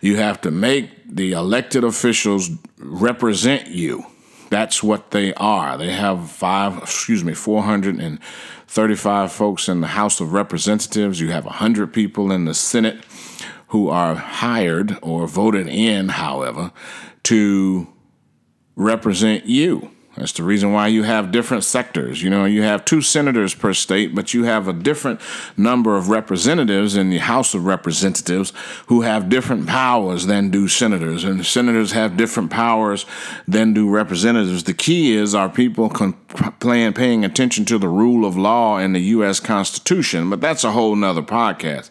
You 0.00 0.16
have 0.16 0.40
to 0.40 0.50
make 0.50 0.90
the 1.06 1.32
elected 1.32 1.84
officials 1.84 2.50
represent 2.78 3.68
you. 3.68 4.06
That's 4.48 4.82
what 4.82 5.10
they 5.10 5.34
are. 5.34 5.76
They 5.76 5.92
have 5.92 6.30
five, 6.30 6.78
excuse 6.78 7.22
me, 7.24 7.34
435 7.34 9.32
folks 9.32 9.68
in 9.68 9.82
the 9.82 9.88
House 9.88 10.20
of 10.20 10.32
Representatives. 10.32 11.20
You 11.20 11.30
have 11.30 11.44
100 11.44 11.92
people 11.92 12.32
in 12.32 12.46
the 12.46 12.54
Senate 12.54 13.04
who 13.68 13.90
are 13.90 14.14
hired 14.14 14.96
or 15.02 15.26
voted 15.26 15.66
in, 15.66 16.08
however, 16.10 16.70
to 17.24 17.88
represent 18.76 19.46
you. 19.46 19.90
That's 20.16 20.32
the 20.32 20.44
reason 20.44 20.72
why 20.72 20.86
you 20.88 21.02
have 21.02 21.32
different 21.32 21.64
sectors. 21.64 22.22
You 22.22 22.30
know, 22.30 22.44
you 22.44 22.62
have 22.62 22.84
two 22.84 23.00
senators 23.00 23.52
per 23.52 23.74
state, 23.74 24.14
but 24.14 24.32
you 24.32 24.44
have 24.44 24.68
a 24.68 24.72
different 24.72 25.20
number 25.56 25.96
of 25.96 26.08
representatives 26.08 26.96
in 26.96 27.10
the 27.10 27.18
House 27.18 27.52
of 27.52 27.66
Representatives 27.66 28.52
who 28.86 29.00
have 29.00 29.28
different 29.28 29.66
powers 29.66 30.26
than 30.26 30.50
do 30.50 30.68
senators. 30.68 31.24
And 31.24 31.44
senators 31.44 31.92
have 31.92 32.16
different 32.16 32.50
powers 32.50 33.06
than 33.48 33.74
do 33.74 33.90
representatives. 33.90 34.62
The 34.62 34.74
key 34.74 35.16
is 35.16 35.34
are 35.34 35.48
people 35.48 35.88
con- 35.88 36.12
paying 36.60 37.24
attention 37.24 37.64
to 37.64 37.78
the 37.78 37.88
rule 37.88 38.24
of 38.24 38.36
law 38.36 38.78
and 38.78 38.94
the 38.94 39.00
U.S. 39.00 39.40
Constitution? 39.40 40.30
But 40.30 40.40
that's 40.40 40.62
a 40.62 40.70
whole 40.70 40.94
nother 40.94 41.22
podcast. 41.22 41.90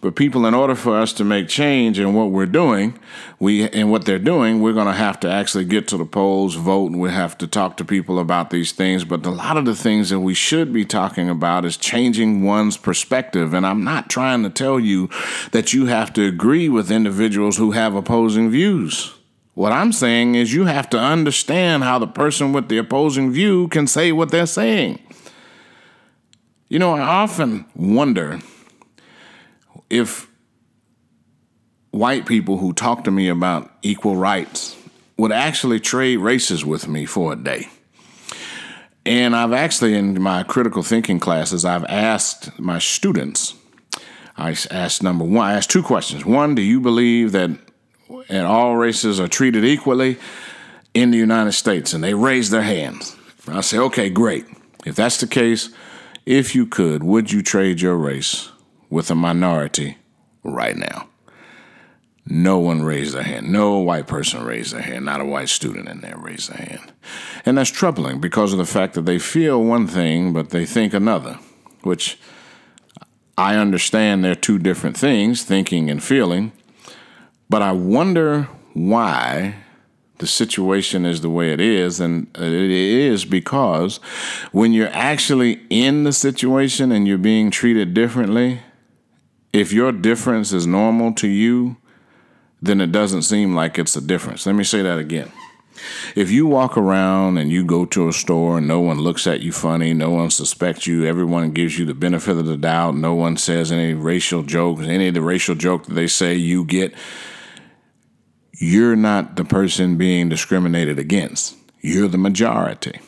But 0.00 0.16
people, 0.16 0.46
in 0.46 0.54
order 0.54 0.74
for 0.74 0.98
us 0.98 1.12
to 1.14 1.24
make 1.24 1.46
change 1.46 1.98
in 1.98 2.14
what 2.14 2.30
we're 2.30 2.46
doing, 2.46 2.98
we 3.38 3.68
and 3.68 3.90
what 3.90 4.06
they're 4.06 4.18
doing, 4.18 4.62
we're 4.62 4.72
going 4.72 4.86
to 4.86 4.94
have 4.94 5.20
to 5.20 5.30
actually 5.30 5.66
get 5.66 5.88
to 5.88 5.98
the 5.98 6.06
polls, 6.06 6.54
vote, 6.54 6.92
and 6.92 7.00
we 7.00 7.10
have 7.10 7.36
to 7.38 7.46
talk 7.46 7.76
to 7.76 7.84
people 7.84 8.18
about 8.18 8.48
these 8.48 8.72
things. 8.72 9.04
But 9.04 9.26
a 9.26 9.30
lot 9.30 9.58
of 9.58 9.66
the 9.66 9.74
things 9.74 10.08
that 10.08 10.20
we 10.20 10.32
should 10.32 10.72
be 10.72 10.86
talking 10.86 11.28
about 11.28 11.66
is 11.66 11.76
changing 11.76 12.42
one's 12.42 12.78
perspective. 12.78 13.52
And 13.52 13.66
I'm 13.66 13.84
not 13.84 14.08
trying 14.08 14.42
to 14.44 14.50
tell 14.50 14.80
you 14.80 15.10
that 15.52 15.74
you 15.74 15.86
have 15.86 16.14
to 16.14 16.24
agree 16.24 16.70
with 16.70 16.90
individuals 16.90 17.58
who 17.58 17.72
have 17.72 17.94
opposing 17.94 18.50
views. 18.50 19.12
What 19.52 19.72
I'm 19.72 19.92
saying 19.92 20.34
is 20.34 20.54
you 20.54 20.64
have 20.64 20.88
to 20.90 20.98
understand 20.98 21.84
how 21.84 21.98
the 21.98 22.06
person 22.06 22.54
with 22.54 22.70
the 22.70 22.78
opposing 22.78 23.32
view 23.32 23.68
can 23.68 23.86
say 23.86 24.12
what 24.12 24.30
they're 24.30 24.46
saying. 24.46 24.98
You 26.68 26.78
know, 26.78 26.94
I 26.94 27.00
often 27.00 27.66
wonder 27.74 28.40
if 29.90 30.30
white 31.90 32.24
people 32.24 32.58
who 32.58 32.72
talk 32.72 33.04
to 33.04 33.10
me 33.10 33.28
about 33.28 33.70
equal 33.82 34.16
rights 34.16 34.76
would 35.16 35.32
actually 35.32 35.80
trade 35.80 36.16
races 36.16 36.64
with 36.64 36.88
me 36.88 37.04
for 37.04 37.32
a 37.32 37.36
day. 37.36 37.68
And 39.04 39.34
I've 39.34 39.52
actually, 39.52 39.94
in 39.94 40.20
my 40.22 40.42
critical 40.44 40.82
thinking 40.82 41.18
classes, 41.18 41.64
I've 41.64 41.84
asked 41.84 42.58
my 42.58 42.78
students, 42.78 43.54
I 44.36 44.56
asked 44.70 45.02
number 45.02 45.24
one, 45.24 45.46
I 45.46 45.54
asked 45.54 45.70
two 45.70 45.82
questions. 45.82 46.24
One, 46.24 46.54
do 46.54 46.62
you 46.62 46.80
believe 46.80 47.32
that 47.32 47.50
and 48.28 48.46
all 48.46 48.76
races 48.76 49.18
are 49.20 49.28
treated 49.28 49.64
equally 49.64 50.16
in 50.94 51.10
the 51.10 51.18
United 51.18 51.52
States? 51.52 51.92
And 51.92 52.02
they 52.04 52.14
raised 52.14 52.52
their 52.52 52.62
hands. 52.62 53.16
I 53.48 53.60
say, 53.62 53.78
okay, 53.78 54.10
great. 54.10 54.46
If 54.86 54.96
that's 54.96 55.18
the 55.18 55.26
case, 55.26 55.70
if 56.24 56.54
you 56.54 56.66
could, 56.66 57.02
would 57.02 57.32
you 57.32 57.42
trade 57.42 57.80
your 57.80 57.96
race 57.96 58.50
with 58.90 59.10
a 59.10 59.14
minority 59.14 59.96
right 60.42 60.76
now. 60.76 61.08
No 62.26 62.58
one 62.58 62.82
raised 62.82 63.14
their 63.14 63.22
hand. 63.22 63.50
No 63.50 63.78
white 63.78 64.06
person 64.06 64.44
raised 64.44 64.74
their 64.74 64.82
hand. 64.82 65.04
Not 65.04 65.20
a 65.20 65.24
white 65.24 65.48
student 65.48 65.88
in 65.88 66.00
there 66.00 66.16
raised 66.18 66.50
their 66.50 66.64
hand. 66.64 66.92
And 67.44 67.56
that's 67.56 67.70
troubling 67.70 68.20
because 68.20 68.52
of 68.52 68.58
the 68.58 68.66
fact 68.66 68.94
that 68.94 69.06
they 69.06 69.18
feel 69.18 69.62
one 69.62 69.86
thing, 69.86 70.32
but 70.32 70.50
they 70.50 70.66
think 70.66 70.92
another, 70.92 71.38
which 71.82 72.18
I 73.38 73.56
understand 73.56 74.22
they're 74.22 74.34
two 74.34 74.58
different 74.58 74.96
things, 74.96 75.42
thinking 75.42 75.90
and 75.90 76.02
feeling. 76.02 76.52
But 77.48 77.62
I 77.62 77.72
wonder 77.72 78.48
why 78.74 79.56
the 80.18 80.26
situation 80.26 81.06
is 81.06 81.22
the 81.22 81.30
way 81.30 81.52
it 81.52 81.60
is. 81.60 81.98
And 81.98 82.28
it 82.36 82.70
is 82.70 83.24
because 83.24 83.96
when 84.52 84.72
you're 84.72 84.92
actually 84.92 85.62
in 85.68 86.04
the 86.04 86.12
situation 86.12 86.92
and 86.92 87.08
you're 87.08 87.18
being 87.18 87.50
treated 87.50 87.94
differently, 87.94 88.60
if 89.52 89.72
your 89.72 89.92
difference 89.92 90.52
is 90.52 90.66
normal 90.66 91.12
to 91.14 91.28
you, 91.28 91.76
then 92.62 92.80
it 92.80 92.92
doesn't 92.92 93.22
seem 93.22 93.54
like 93.54 93.78
it's 93.78 93.96
a 93.96 94.00
difference. 94.00 94.46
Let 94.46 94.54
me 94.54 94.64
say 94.64 94.82
that 94.82 94.98
again. 94.98 95.32
If 96.14 96.30
you 96.30 96.46
walk 96.46 96.76
around 96.76 97.38
and 97.38 97.50
you 97.50 97.64
go 97.64 97.86
to 97.86 98.08
a 98.08 98.12
store 98.12 98.58
and 98.58 98.68
no 98.68 98.80
one 98.80 98.98
looks 98.98 99.26
at 99.26 99.40
you 99.40 99.50
funny, 99.50 99.94
no 99.94 100.10
one 100.10 100.30
suspects 100.30 100.86
you, 100.86 101.04
everyone 101.04 101.52
gives 101.52 101.78
you 101.78 101.86
the 101.86 101.94
benefit 101.94 102.36
of 102.36 102.46
the 102.46 102.56
doubt, 102.56 102.96
no 102.96 103.14
one 103.14 103.36
says 103.36 103.72
any 103.72 103.94
racial 103.94 104.42
jokes, 104.42 104.82
any 104.82 105.08
of 105.08 105.14
the 105.14 105.22
racial 105.22 105.54
joke 105.54 105.86
that 105.86 105.94
they 105.94 106.06
say 106.06 106.34
you 106.34 106.64
get, 106.64 106.94
you're 108.58 108.96
not 108.96 109.36
the 109.36 109.44
person 109.44 109.96
being 109.96 110.28
discriminated 110.28 110.98
against. 110.98 111.56
You're 111.80 112.08
the 112.08 112.18
majority. 112.18 113.00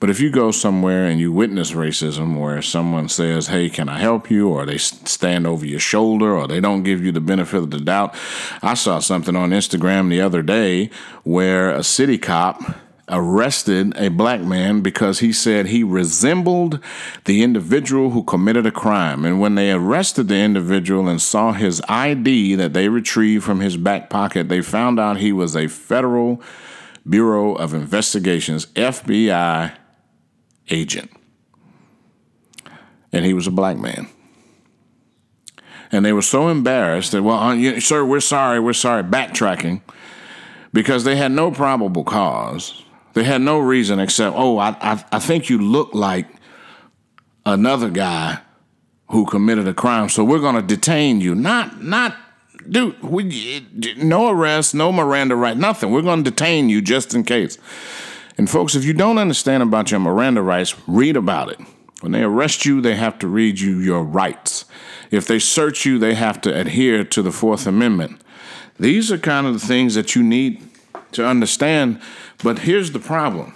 But 0.00 0.08
if 0.08 0.20
you 0.20 0.30
go 0.30 0.50
somewhere 0.50 1.06
and 1.06 1.20
you 1.20 1.30
witness 1.30 1.72
racism 1.72 2.40
where 2.40 2.62
someone 2.62 3.08
says, 3.08 3.48
Hey, 3.48 3.68
can 3.68 3.88
I 3.88 3.98
help 3.98 4.30
you? 4.30 4.48
or 4.48 4.64
they 4.64 4.78
stand 4.78 5.46
over 5.46 5.66
your 5.66 5.80
shoulder 5.80 6.36
or 6.36 6.46
they 6.46 6.60
don't 6.60 6.82
give 6.82 7.04
you 7.04 7.12
the 7.12 7.20
benefit 7.20 7.58
of 7.58 7.70
the 7.70 7.78
doubt. 7.78 8.14
I 8.62 8.74
saw 8.74 8.98
something 8.98 9.36
on 9.36 9.50
Instagram 9.50 10.08
the 10.08 10.20
other 10.20 10.42
day 10.42 10.90
where 11.22 11.70
a 11.70 11.82
city 11.82 12.18
cop 12.18 12.62
arrested 13.10 13.94
a 13.96 14.08
black 14.08 14.40
man 14.40 14.80
because 14.80 15.20
he 15.20 15.32
said 15.32 15.66
he 15.66 15.82
resembled 15.82 16.78
the 17.24 17.42
individual 17.42 18.10
who 18.10 18.22
committed 18.22 18.66
a 18.66 18.70
crime. 18.70 19.24
And 19.24 19.40
when 19.40 19.54
they 19.54 19.72
arrested 19.72 20.28
the 20.28 20.36
individual 20.36 21.08
and 21.08 21.20
saw 21.20 21.52
his 21.52 21.82
ID 21.88 22.54
that 22.56 22.72
they 22.72 22.88
retrieved 22.88 23.44
from 23.44 23.60
his 23.60 23.76
back 23.76 24.10
pocket, 24.10 24.48
they 24.48 24.60
found 24.60 25.00
out 25.00 25.18
he 25.18 25.32
was 25.32 25.56
a 25.56 25.68
federal 25.68 26.42
Bureau 27.08 27.54
of 27.54 27.74
Investigations, 27.74 28.66
FBI 28.66 29.76
agent. 30.70 31.10
And 33.12 33.24
he 33.24 33.34
was 33.34 33.46
a 33.46 33.50
black 33.50 33.76
man. 33.76 34.08
And 35.90 36.04
they 36.04 36.12
were 36.12 36.22
so 36.22 36.48
embarrassed 36.48 37.12
that, 37.12 37.22
well, 37.22 37.38
uh, 37.38 37.80
sir, 37.80 38.04
we're 38.04 38.20
sorry, 38.20 38.60
we're 38.60 38.74
sorry, 38.74 39.02
backtracking, 39.02 39.80
because 40.72 41.04
they 41.04 41.16
had 41.16 41.32
no 41.32 41.50
probable 41.50 42.04
cause. 42.04 42.84
They 43.14 43.24
had 43.24 43.40
no 43.40 43.58
reason 43.58 43.98
except, 43.98 44.36
oh, 44.36 44.58
I, 44.58 44.76
I, 44.80 45.04
I 45.12 45.18
think 45.18 45.48
you 45.48 45.58
look 45.58 45.94
like 45.94 46.26
another 47.46 47.88
guy 47.88 48.40
who 49.10 49.24
committed 49.24 49.66
a 49.66 49.72
crime, 49.72 50.10
so 50.10 50.22
we're 50.22 50.40
going 50.40 50.56
to 50.56 50.62
detain 50.62 51.22
you. 51.22 51.34
Not, 51.34 51.82
not 51.82 52.14
dude, 52.70 53.02
we, 53.02 53.66
no 53.96 54.30
arrest, 54.30 54.74
no 54.74 54.92
Miranda 54.92 55.36
right, 55.36 55.56
nothing. 55.56 55.90
We're 55.90 56.02
going 56.02 56.24
to 56.24 56.30
detain 56.30 56.68
you 56.68 56.82
just 56.82 57.14
in 57.14 57.24
case. 57.24 57.58
And 58.36 58.48
folks, 58.48 58.74
if 58.74 58.84
you 58.84 58.92
don't 58.92 59.18
understand 59.18 59.62
about 59.62 59.90
your 59.90 60.00
Miranda 60.00 60.42
rights, 60.42 60.74
read 60.86 61.16
about 61.16 61.50
it. 61.50 61.60
When 62.00 62.12
they 62.12 62.22
arrest 62.22 62.64
you, 62.64 62.80
they 62.80 62.94
have 62.94 63.18
to 63.18 63.26
read 63.26 63.58
you 63.58 63.78
your 63.78 64.04
rights. 64.04 64.64
If 65.10 65.26
they 65.26 65.38
search 65.38 65.84
you, 65.84 65.98
they 65.98 66.14
have 66.14 66.40
to 66.42 66.54
adhere 66.54 67.02
to 67.04 67.22
the 67.22 67.32
Fourth 67.32 67.66
Amendment. 67.66 68.20
These 68.78 69.10
are 69.10 69.18
kind 69.18 69.46
of 69.46 69.54
the 69.54 69.66
things 69.66 69.94
that 69.94 70.14
you 70.14 70.22
need 70.22 70.62
to 71.12 71.26
understand. 71.26 72.00
But 72.42 72.60
here's 72.60 72.92
the 72.92 73.00
problem 73.00 73.54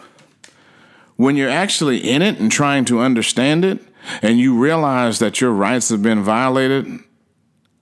when 1.17 1.37
you're 1.37 1.49
actually 1.49 1.99
in 1.99 2.23
it 2.23 2.41
and 2.41 2.51
trying 2.51 2.85
to 2.87 2.99
understand 2.99 3.65
it, 3.65 3.79
and 4.23 4.41
you 4.41 4.59
realize 4.59 5.21
that 5.21 5.41
your 5.41 5.53
rights 5.53 5.91
have 5.91 6.03
been 6.03 6.23
violated, 6.25 6.87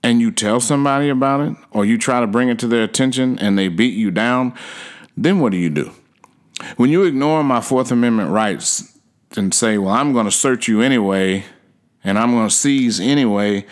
and 0.03 0.19
you 0.19 0.31
tell 0.31 0.59
somebody 0.59 1.09
about 1.09 1.41
it 1.41 1.55
or 1.71 1.85
you 1.85 1.97
try 1.97 2.19
to 2.19 2.27
bring 2.27 2.49
it 2.49 2.59
to 2.59 2.67
their 2.67 2.83
attention 2.83 3.37
and 3.39 3.57
they 3.57 3.67
beat 3.67 3.93
you 3.93 4.11
down, 4.11 4.53
then 5.15 5.39
what 5.39 5.51
do 5.51 5.57
you 5.57 5.69
do? 5.69 5.91
When 6.77 6.89
you 6.89 7.03
ignore 7.03 7.43
my 7.43 7.61
Fourth 7.61 7.91
Amendment 7.91 8.29
rights 8.31 8.97
and 9.35 9.53
say, 9.53 9.77
well, 9.77 9.93
I'm 9.93 10.13
going 10.13 10.25
to 10.25 10.31
search 10.31 10.67
you 10.67 10.81
anyway 10.81 11.45
and 12.03 12.17
I'm 12.17 12.31
going 12.31 12.49
to 12.49 12.55
seize 12.55 12.99
anyway, 12.99 13.65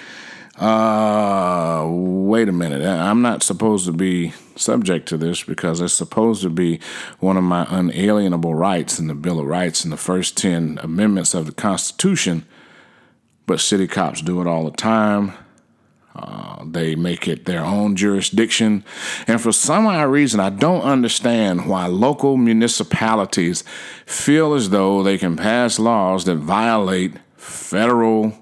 uh, 0.58 1.86
wait 1.90 2.50
a 2.50 2.52
minute. 2.52 2.86
I'm 2.86 3.22
not 3.22 3.44
supposed 3.44 3.86
to 3.86 3.94
be 3.94 4.34
subject 4.56 5.08
to 5.08 5.18
this 5.18 5.44
because 5.44 5.80
it's 5.82 5.94
supposed 5.94 6.42
to 6.42 6.50
be 6.50 6.80
one 7.20 7.38
of 7.38 7.44
my 7.44 7.66
unalienable 7.70 8.54
rights 8.54 9.00
in 9.00 9.08
the 9.08 9.16
Bill 9.16 9.40
of 9.40 9.48
Rights 9.48 9.84
and 9.84 9.94
the 9.94 9.98
first 9.98 10.38
10 10.38 10.80
amendments 10.84 11.34
of 11.34 11.46
the 11.46 11.52
Constitution. 11.54 12.46
But 13.46 13.62
city 13.62 13.88
cops 13.88 14.22
do 14.22 14.42
it 14.42 14.48
all 14.48 14.66
the 14.66 14.76
time. 14.76 15.34
Uh, 16.16 16.64
they 16.66 16.96
make 16.96 17.28
it 17.28 17.46
their 17.46 17.64
own 17.64 17.96
jurisdiction. 17.96 18.84
And 19.28 19.40
for 19.40 19.52
some 19.52 19.86
odd 19.86 20.10
reason, 20.10 20.40
I 20.40 20.50
don't 20.50 20.82
understand 20.82 21.68
why 21.68 21.86
local 21.86 22.36
municipalities 22.36 23.64
feel 24.06 24.54
as 24.54 24.72
though 24.72 25.04
they 25.04 25.18
can 25.18 25.38
pass 25.38 25.80
laws 25.80 26.26
that 26.26 26.38
violate 26.38 27.14
federal, 27.38 28.34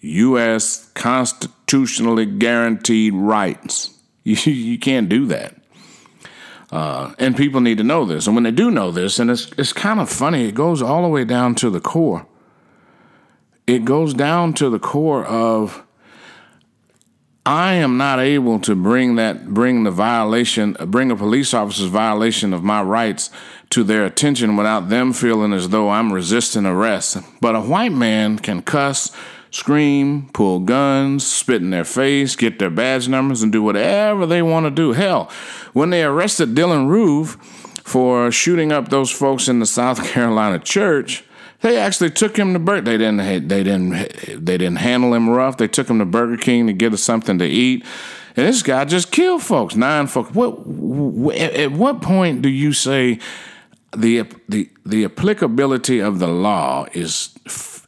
U.S. 0.00 0.90
constitutionally 0.94 2.26
guaranteed 2.26 3.14
rights. 3.14 3.90
You, 4.24 4.36
you 4.52 4.78
can't 4.78 5.08
do 5.08 5.26
that. 5.26 5.56
Uh, 6.70 7.12
and 7.18 7.36
people 7.36 7.60
need 7.60 7.76
to 7.78 7.84
know 7.84 8.04
this. 8.04 8.28
And 8.28 8.36
when 8.36 8.44
they 8.44 8.52
do 8.52 8.70
know 8.70 8.92
this, 8.92 9.18
and 9.18 9.30
it's, 9.30 9.50
it's 9.58 9.72
kind 9.72 9.98
of 9.98 10.08
funny, 10.08 10.46
it 10.46 10.54
goes 10.54 10.80
all 10.80 11.02
the 11.02 11.08
way 11.08 11.24
down 11.24 11.56
to 11.56 11.68
the 11.68 11.80
core. 11.80 12.24
It 13.66 13.84
goes 13.84 14.14
down 14.14 14.54
to 14.54 14.70
the 14.70 14.78
core 14.78 15.24
of 15.24 15.84
I 17.44 17.74
am 17.74 17.96
not 17.96 18.20
able 18.20 18.60
to 18.60 18.76
bring 18.76 19.16
that 19.16 19.48
bring 19.48 19.82
the 19.82 19.90
violation 19.90 20.76
bring 20.86 21.10
a 21.10 21.16
police 21.16 21.52
officer's 21.52 21.88
violation 21.88 22.52
of 22.52 22.62
my 22.62 22.80
rights 22.80 23.30
to 23.70 23.82
their 23.82 24.04
attention 24.04 24.56
without 24.56 24.90
them 24.90 25.12
feeling 25.12 25.52
as 25.52 25.70
though 25.70 25.90
I'm 25.90 26.12
resisting 26.12 26.66
arrest. 26.66 27.18
But 27.40 27.56
a 27.56 27.60
white 27.60 27.90
man 27.90 28.38
can 28.38 28.62
cuss, 28.62 29.10
scream, 29.50 30.30
pull 30.32 30.60
guns, 30.60 31.26
spit 31.26 31.62
in 31.62 31.70
their 31.70 31.84
face, 31.84 32.36
get 32.36 32.60
their 32.60 32.70
badge 32.70 33.08
numbers, 33.08 33.42
and 33.42 33.50
do 33.50 33.60
whatever 33.60 34.24
they 34.24 34.42
want 34.42 34.66
to 34.66 34.70
do. 34.70 34.92
Hell, 34.92 35.28
when 35.72 35.90
they 35.90 36.04
arrested 36.04 36.54
Dylann 36.54 36.86
Roof 36.86 37.36
for 37.82 38.30
shooting 38.30 38.70
up 38.70 38.88
those 38.88 39.10
folks 39.10 39.48
in 39.48 39.58
the 39.58 39.66
South 39.66 40.04
Carolina 40.12 40.60
church. 40.60 41.24
They 41.62 41.78
actually 41.78 42.10
took 42.10 42.36
him 42.36 42.52
to 42.52 42.58
Burger. 42.58 42.82
They 42.82 42.98
didn't. 42.98 43.48
They 43.48 43.62
didn't. 43.62 44.44
They 44.44 44.58
didn't 44.58 44.76
handle 44.76 45.14
him 45.14 45.30
rough. 45.30 45.56
They 45.56 45.68
took 45.68 45.88
him 45.88 46.00
to 46.00 46.04
Burger 46.04 46.36
King 46.36 46.66
to 46.66 46.72
get 46.72 46.92
us 46.92 47.02
something 47.02 47.38
to 47.38 47.46
eat. 47.46 47.84
And 48.36 48.46
this 48.46 48.62
guy 48.62 48.84
just 48.84 49.12
killed 49.12 49.42
folks. 49.42 49.76
Nine 49.76 50.08
folks. 50.08 50.34
What? 50.34 50.58
At 51.36 51.72
what 51.72 52.02
point 52.02 52.42
do 52.42 52.48
you 52.48 52.72
say 52.72 53.18
the 53.96 54.24
the 54.48 54.70
the 54.84 55.04
applicability 55.04 56.00
of 56.00 56.18
the 56.18 56.26
law 56.26 56.86
is 56.92 57.34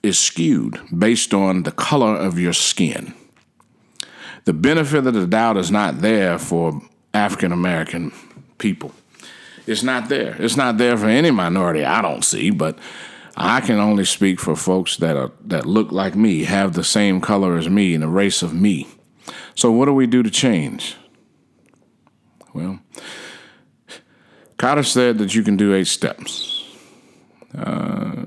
is 0.03 0.19
skewed 0.19 0.81
based 0.97 1.35
on 1.35 1.65
the 1.65 1.73
color 1.73 2.15
of 2.15 2.39
your 2.39 2.53
skin? 2.53 3.13
The 4.45 4.53
benefit 4.53 5.07
of 5.07 5.15
the 5.15 5.27
doubt 5.27 5.57
is 5.57 5.71
not 5.71 6.01
there 6.01 6.39
for 6.39 6.81
African 7.13 7.51
American 7.51 8.13
people. 8.59 8.93
It's 9.67 9.83
not 9.83 10.09
there. 10.09 10.37
It's 10.39 10.57
not 10.57 10.77
there 10.77 10.97
for 10.97 11.07
any 11.07 11.31
minority 11.31 11.85
I 11.85 12.03
don't 12.03 12.23
see, 12.23 12.51
but 12.51 12.79
I 13.37 13.61
can 13.61 13.79
only 13.79 14.05
speak 14.05 14.41
for 14.41 14.55
folks 14.55 14.97
that 14.99 15.17
are 15.17 15.33
that 15.47 15.67
look 15.67 15.91
like 15.91 16.15
me, 16.15 16.45
have 16.45 16.75
the 16.75 16.85
same 16.85 17.21
color 17.21 17.57
as 17.57 17.69
me, 17.69 17.95
and 17.95 18.03
the 18.03 18.09
race 18.09 18.43
of 18.43 18.55
me. 18.55 18.87
So 19.55 19.71
what 19.71 19.87
do 19.87 19.93
we 19.93 20.07
do 20.07 20.23
to 20.23 20.31
change? 20.31 20.97
Well, 22.53 22.79
Kotter 24.59 24.87
said 24.87 25.19
that 25.19 25.35
you 25.35 25.43
can 25.43 25.57
do 25.57 25.75
eight 25.75 25.89
steps. 25.89 26.65
Uh, 27.57 28.25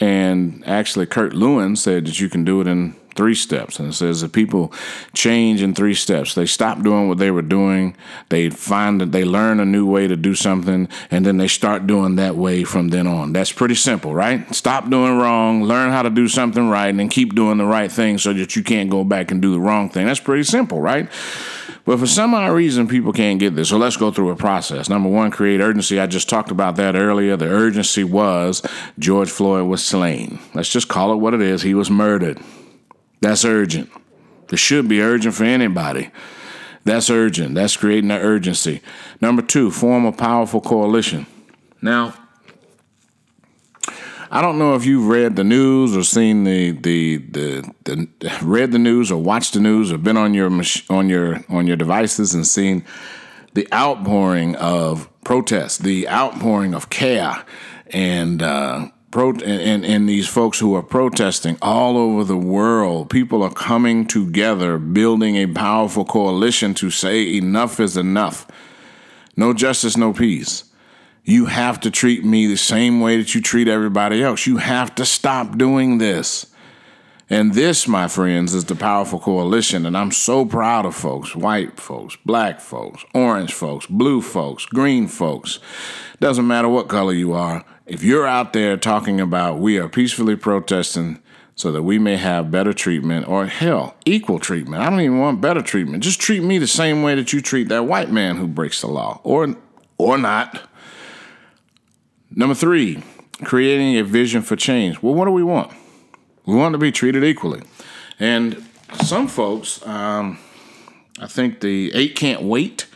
and 0.00 0.62
actually, 0.66 1.06
Kurt 1.06 1.32
Lewin 1.32 1.76
said 1.76 2.06
that 2.06 2.20
you 2.20 2.28
can 2.28 2.44
do 2.44 2.60
it 2.60 2.66
in 2.66 2.94
three 3.18 3.34
steps. 3.34 3.80
And 3.80 3.88
it 3.88 3.94
says 3.94 4.20
that 4.20 4.32
people 4.32 4.72
change 5.12 5.60
in 5.60 5.74
three 5.74 5.94
steps. 5.94 6.34
They 6.34 6.46
stop 6.46 6.82
doing 6.82 7.08
what 7.08 7.18
they 7.18 7.32
were 7.32 7.42
doing, 7.42 7.96
they 8.28 8.48
find 8.48 9.00
that 9.00 9.10
they 9.10 9.24
learn 9.24 9.58
a 9.58 9.64
new 9.64 9.86
way 9.86 10.06
to 10.06 10.16
do 10.16 10.36
something, 10.36 10.88
and 11.10 11.26
then 11.26 11.36
they 11.36 11.48
start 11.48 11.88
doing 11.88 12.14
that 12.14 12.36
way 12.36 12.62
from 12.62 12.88
then 12.90 13.08
on. 13.08 13.32
That's 13.32 13.52
pretty 13.52 13.74
simple, 13.74 14.14
right? 14.14 14.54
Stop 14.54 14.88
doing 14.88 15.18
wrong, 15.18 15.64
learn 15.64 15.90
how 15.90 16.02
to 16.02 16.10
do 16.10 16.28
something 16.28 16.70
right, 16.70 16.86
and 16.86 17.00
then 17.00 17.08
keep 17.08 17.34
doing 17.34 17.58
the 17.58 17.64
right 17.64 17.90
thing 17.90 18.18
so 18.18 18.32
that 18.32 18.54
you 18.54 18.62
can't 18.62 18.88
go 18.88 19.02
back 19.02 19.32
and 19.32 19.42
do 19.42 19.50
the 19.50 19.60
wrong 19.60 19.90
thing. 19.90 20.06
That's 20.06 20.20
pretty 20.20 20.44
simple, 20.44 20.80
right? 20.80 21.10
But 21.84 21.98
for 21.98 22.06
some 22.06 22.34
odd 22.34 22.52
reason, 22.52 22.86
people 22.86 23.12
can't 23.12 23.40
get 23.40 23.56
this. 23.56 23.70
So 23.70 23.78
let's 23.78 23.96
go 23.96 24.12
through 24.12 24.30
a 24.30 24.36
process. 24.36 24.88
Number 24.88 25.08
one, 25.08 25.30
create 25.32 25.60
urgency. 25.60 25.98
I 25.98 26.06
just 26.06 26.28
talked 26.28 26.52
about 26.52 26.76
that 26.76 26.94
earlier. 26.94 27.34
The 27.36 27.48
urgency 27.48 28.04
was 28.04 28.62
George 28.98 29.30
Floyd 29.30 29.66
was 29.66 29.82
slain. 29.82 30.38
Let's 30.54 30.68
just 30.68 30.88
call 30.88 31.12
it 31.12 31.16
what 31.16 31.34
it 31.34 31.40
is. 31.40 31.62
He 31.62 31.74
was 31.74 31.90
murdered. 31.90 32.38
That's 33.20 33.44
urgent. 33.44 33.90
It 34.50 34.58
should 34.58 34.88
be 34.88 35.02
urgent 35.02 35.34
for 35.34 35.44
anybody. 35.44 36.10
That's 36.84 37.10
urgent. 37.10 37.54
That's 37.54 37.76
creating 37.76 38.08
that 38.08 38.22
urgency. 38.22 38.80
Number 39.20 39.42
two, 39.42 39.70
form 39.70 40.06
a 40.06 40.12
powerful 40.12 40.60
coalition. 40.60 41.26
Now, 41.82 42.14
I 44.30 44.42
don't 44.42 44.58
know 44.58 44.74
if 44.74 44.84
you've 44.84 45.06
read 45.06 45.36
the 45.36 45.44
news 45.44 45.96
or 45.96 46.02
seen 46.02 46.44
the 46.44 46.72
the 46.72 47.18
the, 47.18 47.72
the 47.84 48.38
read 48.42 48.72
the 48.72 48.78
news 48.78 49.10
or 49.10 49.20
watched 49.20 49.54
the 49.54 49.60
news 49.60 49.90
or 49.90 49.98
been 49.98 50.16
on 50.16 50.34
your 50.34 50.50
on 50.90 51.08
your 51.08 51.44
on 51.48 51.66
your 51.66 51.76
devices 51.76 52.34
and 52.34 52.46
seen 52.46 52.84
the 53.54 53.66
outpouring 53.72 54.54
of 54.56 55.08
protest, 55.24 55.82
the 55.82 56.08
outpouring 56.08 56.74
of 56.74 56.90
care 56.90 57.44
and 57.90 58.42
uh, 58.42 58.88
pro 59.10 59.30
and, 59.32 59.84
and 59.84 60.08
these 60.08 60.28
folks 60.28 60.58
who 60.58 60.74
are 60.74 60.82
protesting 60.82 61.56
all 61.62 61.96
over 61.96 62.24
the 62.24 62.36
world, 62.36 63.10
people 63.10 63.42
are 63.42 63.52
coming 63.52 64.06
together, 64.06 64.78
building 64.78 65.36
a 65.36 65.46
powerful 65.46 66.04
coalition 66.04 66.74
to 66.74 66.90
say 66.90 67.36
enough 67.36 67.80
is 67.80 67.96
enough. 67.96 68.46
No 69.36 69.52
justice, 69.52 69.96
no 69.96 70.12
peace. 70.12 70.64
You 71.24 71.46
have 71.46 71.80
to 71.80 71.90
treat 71.90 72.24
me 72.24 72.46
the 72.46 72.56
same 72.56 73.00
way 73.00 73.18
that 73.18 73.34
you 73.34 73.40
treat 73.40 73.68
everybody 73.68 74.22
else. 74.22 74.46
You 74.46 74.56
have 74.56 74.94
to 74.96 75.04
stop 75.04 75.58
doing 75.58 75.98
this. 75.98 76.46
And 77.30 77.52
this, 77.52 77.86
my 77.86 78.08
friends, 78.08 78.54
is 78.54 78.64
the 78.64 78.74
powerful 78.74 79.18
coalition. 79.18 79.84
And 79.84 79.94
I'm 79.94 80.10
so 80.12 80.46
proud 80.46 80.86
of 80.86 80.94
folks 80.94 81.36
white 81.36 81.78
folks, 81.78 82.16
black 82.24 82.60
folks, 82.60 83.04
orange 83.12 83.52
folks, 83.52 83.84
blue 83.84 84.22
folks, 84.22 84.64
green 84.64 85.06
folks. 85.06 85.58
Doesn't 86.20 86.46
matter 86.46 86.68
what 86.68 86.88
color 86.88 87.12
you 87.12 87.34
are 87.34 87.64
if 87.88 88.02
you're 88.02 88.26
out 88.26 88.52
there 88.52 88.76
talking 88.76 89.20
about 89.20 89.58
we 89.58 89.78
are 89.78 89.88
peacefully 89.88 90.36
protesting 90.36 91.20
so 91.54 91.72
that 91.72 91.82
we 91.82 91.98
may 91.98 92.16
have 92.16 92.52
better 92.52 92.72
treatment 92.72 93.26
or 93.26 93.46
hell, 93.46 93.96
equal 94.04 94.38
treatment. 94.38 94.80
I 94.80 94.88
don't 94.88 95.00
even 95.00 95.18
want 95.18 95.40
better 95.40 95.60
treatment. 95.60 96.04
Just 96.04 96.20
treat 96.20 96.40
me 96.44 96.58
the 96.58 96.68
same 96.68 97.02
way 97.02 97.16
that 97.16 97.32
you 97.32 97.40
treat 97.40 97.68
that 97.68 97.84
white 97.84 98.12
man 98.12 98.36
who 98.36 98.46
breaks 98.46 98.80
the 98.80 98.86
law 98.86 99.20
or 99.24 99.56
or 99.96 100.16
not. 100.18 100.68
Number 102.30 102.54
3, 102.54 103.02
creating 103.42 103.96
a 103.96 104.04
vision 104.04 104.42
for 104.42 104.54
change. 104.54 105.02
Well, 105.02 105.14
what 105.14 105.24
do 105.24 105.32
we 105.32 105.42
want? 105.42 105.72
We 106.46 106.54
want 106.54 106.74
to 106.74 106.78
be 106.78 106.92
treated 106.92 107.24
equally. 107.24 107.62
And 108.20 108.64
some 109.02 109.26
folks, 109.26 109.84
um, 109.86 110.38
I 111.18 111.26
think 111.26 111.60
the 111.60 111.92
8 111.92 112.14
Can't 112.14 112.42
Wait, 112.42 112.86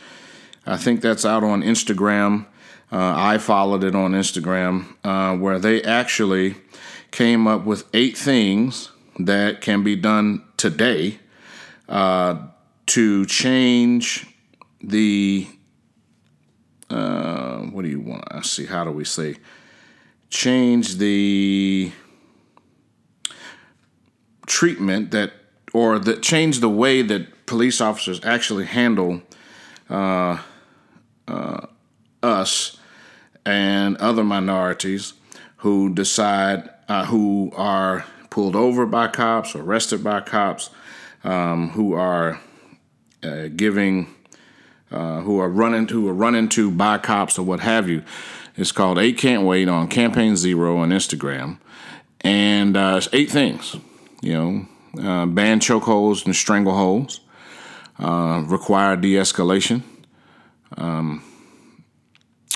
I 0.65 0.77
think 0.77 1.01
that's 1.01 1.25
out 1.25 1.43
on 1.43 1.63
Instagram. 1.63 2.45
Uh, 2.93 3.11
I 3.17 3.39
followed 3.39 3.83
it 3.83 3.95
on 3.95 4.11
Instagram 4.11 4.85
uh, 5.03 5.35
where 5.35 5.57
they 5.57 5.81
actually 5.81 6.57
came 7.09 7.47
up 7.47 7.65
with 7.65 7.85
eight 7.91 8.15
things 8.15 8.91
that 9.17 9.61
can 9.61 9.83
be 9.83 9.95
done 9.95 10.43
today 10.57 11.17
uh, 11.89 12.37
to 12.85 13.25
change 13.25 14.27
the. 14.79 15.47
Uh, 16.87 17.61
what 17.61 17.81
do 17.81 17.89
you 17.89 17.99
want? 17.99 18.25
I 18.29 18.43
see. 18.43 18.67
How 18.67 18.83
do 18.83 18.91
we 18.91 19.05
say? 19.05 19.37
Change 20.29 20.97
the 20.97 21.91
treatment 24.45 25.09
that, 25.09 25.33
or 25.73 25.97
that 25.97 26.21
change 26.21 26.59
the 26.59 26.69
way 26.69 27.01
that 27.01 27.47
police 27.47 27.81
officers 27.81 28.23
actually 28.23 28.65
handle 28.65 29.23
uh, 29.89 30.37
uh, 31.27 31.65
us 32.21 32.77
and 33.45 33.97
other 33.97 34.23
minorities 34.23 35.13
who 35.57 35.93
decide 35.93 36.69
uh, 36.87 37.05
who 37.05 37.51
are 37.55 38.05
pulled 38.29 38.55
over 38.55 38.85
by 38.85 39.07
cops, 39.07 39.55
arrested 39.55 40.03
by 40.03 40.19
cops, 40.19 40.69
um, 41.23 41.69
who 41.69 41.93
are 41.93 42.39
uh, 43.23 43.47
giving, 43.55 44.13
uh, 44.91 45.21
who 45.21 45.39
are 45.39 45.49
running, 45.49 45.87
who 45.87 46.07
are 46.07 46.13
run 46.13 46.35
into 46.35 46.69
by 46.71 46.97
cops 46.97 47.37
or 47.37 47.43
what 47.43 47.61
have 47.61 47.87
you. 47.87 48.03
It's 48.55 48.71
called 48.71 48.99
Eight 48.99 49.17
Can't 49.17 49.43
Wait 49.43 49.67
on 49.67 49.87
Campaign 49.87 50.35
Zero 50.35 50.77
on 50.77 50.89
Instagram, 50.89 51.59
and 52.21 52.75
uh, 52.77 52.95
it's 52.97 53.09
eight 53.13 53.31
things. 53.31 53.75
You 54.21 54.33
know, 54.33 55.01
uh, 55.01 55.25
ban 55.25 55.59
chokeholds 55.59 56.25
and 56.25 56.33
strangleholds, 56.33 57.19
uh, 57.99 58.43
require 58.45 58.95
de-escalation. 58.95 59.81
Um, 60.77 61.23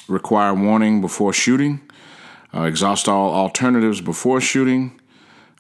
require 0.08 0.54
warning 0.54 1.02
before 1.02 1.34
shooting, 1.34 1.82
uh, 2.54 2.64
exhaust 2.64 3.08
all 3.08 3.34
alternatives 3.34 4.02
before 4.02 4.42
shooting, 4.42 5.00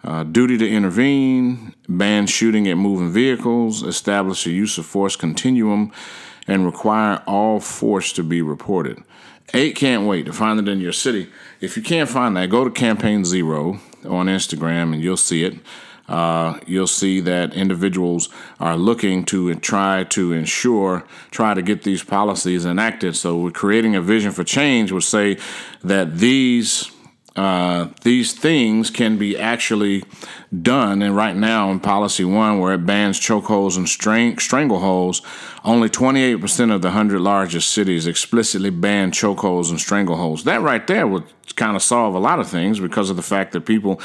uh, 0.03 0.23
duty 0.23 0.57
to 0.57 0.69
intervene, 0.69 1.73
ban 1.89 2.27
shooting 2.27 2.67
at 2.67 2.75
moving 2.75 3.11
vehicles, 3.11 3.83
establish 3.83 4.45
a 4.45 4.51
use 4.51 4.77
of 4.77 4.85
force 4.85 5.15
continuum, 5.15 5.91
and 6.47 6.65
require 6.65 7.21
all 7.27 7.59
force 7.59 8.13
to 8.13 8.23
be 8.23 8.41
reported. 8.41 9.03
Eight 9.53 9.75
can't 9.75 10.07
wait 10.07 10.25
to 10.25 10.33
find 10.33 10.59
it 10.59 10.67
in 10.67 10.79
your 10.79 10.91
city. 10.91 11.29
If 11.61 11.77
you 11.77 11.83
can't 11.83 12.09
find 12.09 12.35
that, 12.37 12.49
go 12.49 12.63
to 12.63 12.69
Campaign 12.69 13.25
Zero 13.25 13.79
on 14.05 14.27
Instagram 14.27 14.93
and 14.93 15.01
you'll 15.01 15.17
see 15.17 15.43
it 15.43 15.55
uh, 16.07 16.59
you'll 16.65 16.87
see 16.87 17.19
that 17.21 17.53
individuals 17.53 18.29
are 18.59 18.77
looking 18.77 19.25
to 19.25 19.53
try 19.55 20.03
to 20.05 20.33
ensure, 20.33 21.03
try 21.31 21.53
to 21.53 21.61
get 21.61 21.83
these 21.83 22.03
policies 22.03 22.65
enacted. 22.65 23.15
So, 23.15 23.37
we're 23.37 23.51
creating 23.51 23.95
a 23.95 24.01
vision 24.01 24.31
for 24.31 24.43
change 24.43 24.91
would 24.91 25.03
say 25.03 25.37
that 25.83 26.17
these 26.17 26.91
uh, 27.37 27.89
these 28.01 28.33
things 28.33 28.89
can 28.89 29.17
be 29.17 29.37
actually 29.37 30.03
done. 30.61 31.03
And 31.03 31.15
right 31.15 31.35
now, 31.35 31.69
in 31.69 31.79
Policy 31.79 32.25
One, 32.25 32.59
where 32.59 32.73
it 32.73 32.85
bans 32.85 33.19
chokeholds 33.19 33.77
and 33.77 33.87
strang- 33.87 34.37
strangleholds, 34.37 35.21
only 35.63 35.87
28% 35.87 36.73
of 36.73 36.81
the 36.81 36.87
100 36.87 37.21
largest 37.21 37.69
cities 37.69 38.07
explicitly 38.07 38.71
ban 38.71 39.11
chokeholds 39.11 39.69
and 39.69 39.77
strangleholds. 39.77 40.45
That 40.45 40.61
right 40.61 40.85
there 40.87 41.05
would 41.05 41.25
kind 41.55 41.75
of 41.75 41.83
solve 41.83 42.15
a 42.15 42.19
lot 42.19 42.39
of 42.39 42.47
things 42.47 42.79
because 42.79 43.11
of 43.11 43.17
the 43.17 43.21
fact 43.21 43.51
that 43.51 43.61
people, 43.61 44.01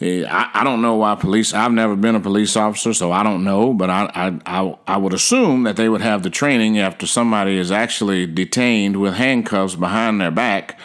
eh, 0.00 0.24
I, 0.28 0.60
I 0.60 0.64
don't 0.64 0.80
know 0.80 0.94
why 0.94 1.16
police, 1.16 1.52
I've 1.52 1.72
never 1.72 1.96
been 1.96 2.14
a 2.14 2.20
police 2.20 2.56
officer, 2.56 2.92
so 2.92 3.10
I 3.10 3.24
don't 3.24 3.42
know, 3.42 3.74
but 3.74 3.90
I, 3.90 4.10
I, 4.14 4.60
I, 4.60 4.78
I 4.86 4.96
would 4.96 5.12
assume 5.12 5.64
that 5.64 5.74
they 5.74 5.88
would 5.88 6.02
have 6.02 6.22
the 6.22 6.30
training 6.30 6.78
after 6.78 7.06
somebody 7.06 7.58
is 7.58 7.72
actually 7.72 8.26
detained 8.26 9.00
with 9.00 9.14
handcuffs 9.14 9.74
behind 9.74 10.20
their 10.20 10.30
back 10.30 10.78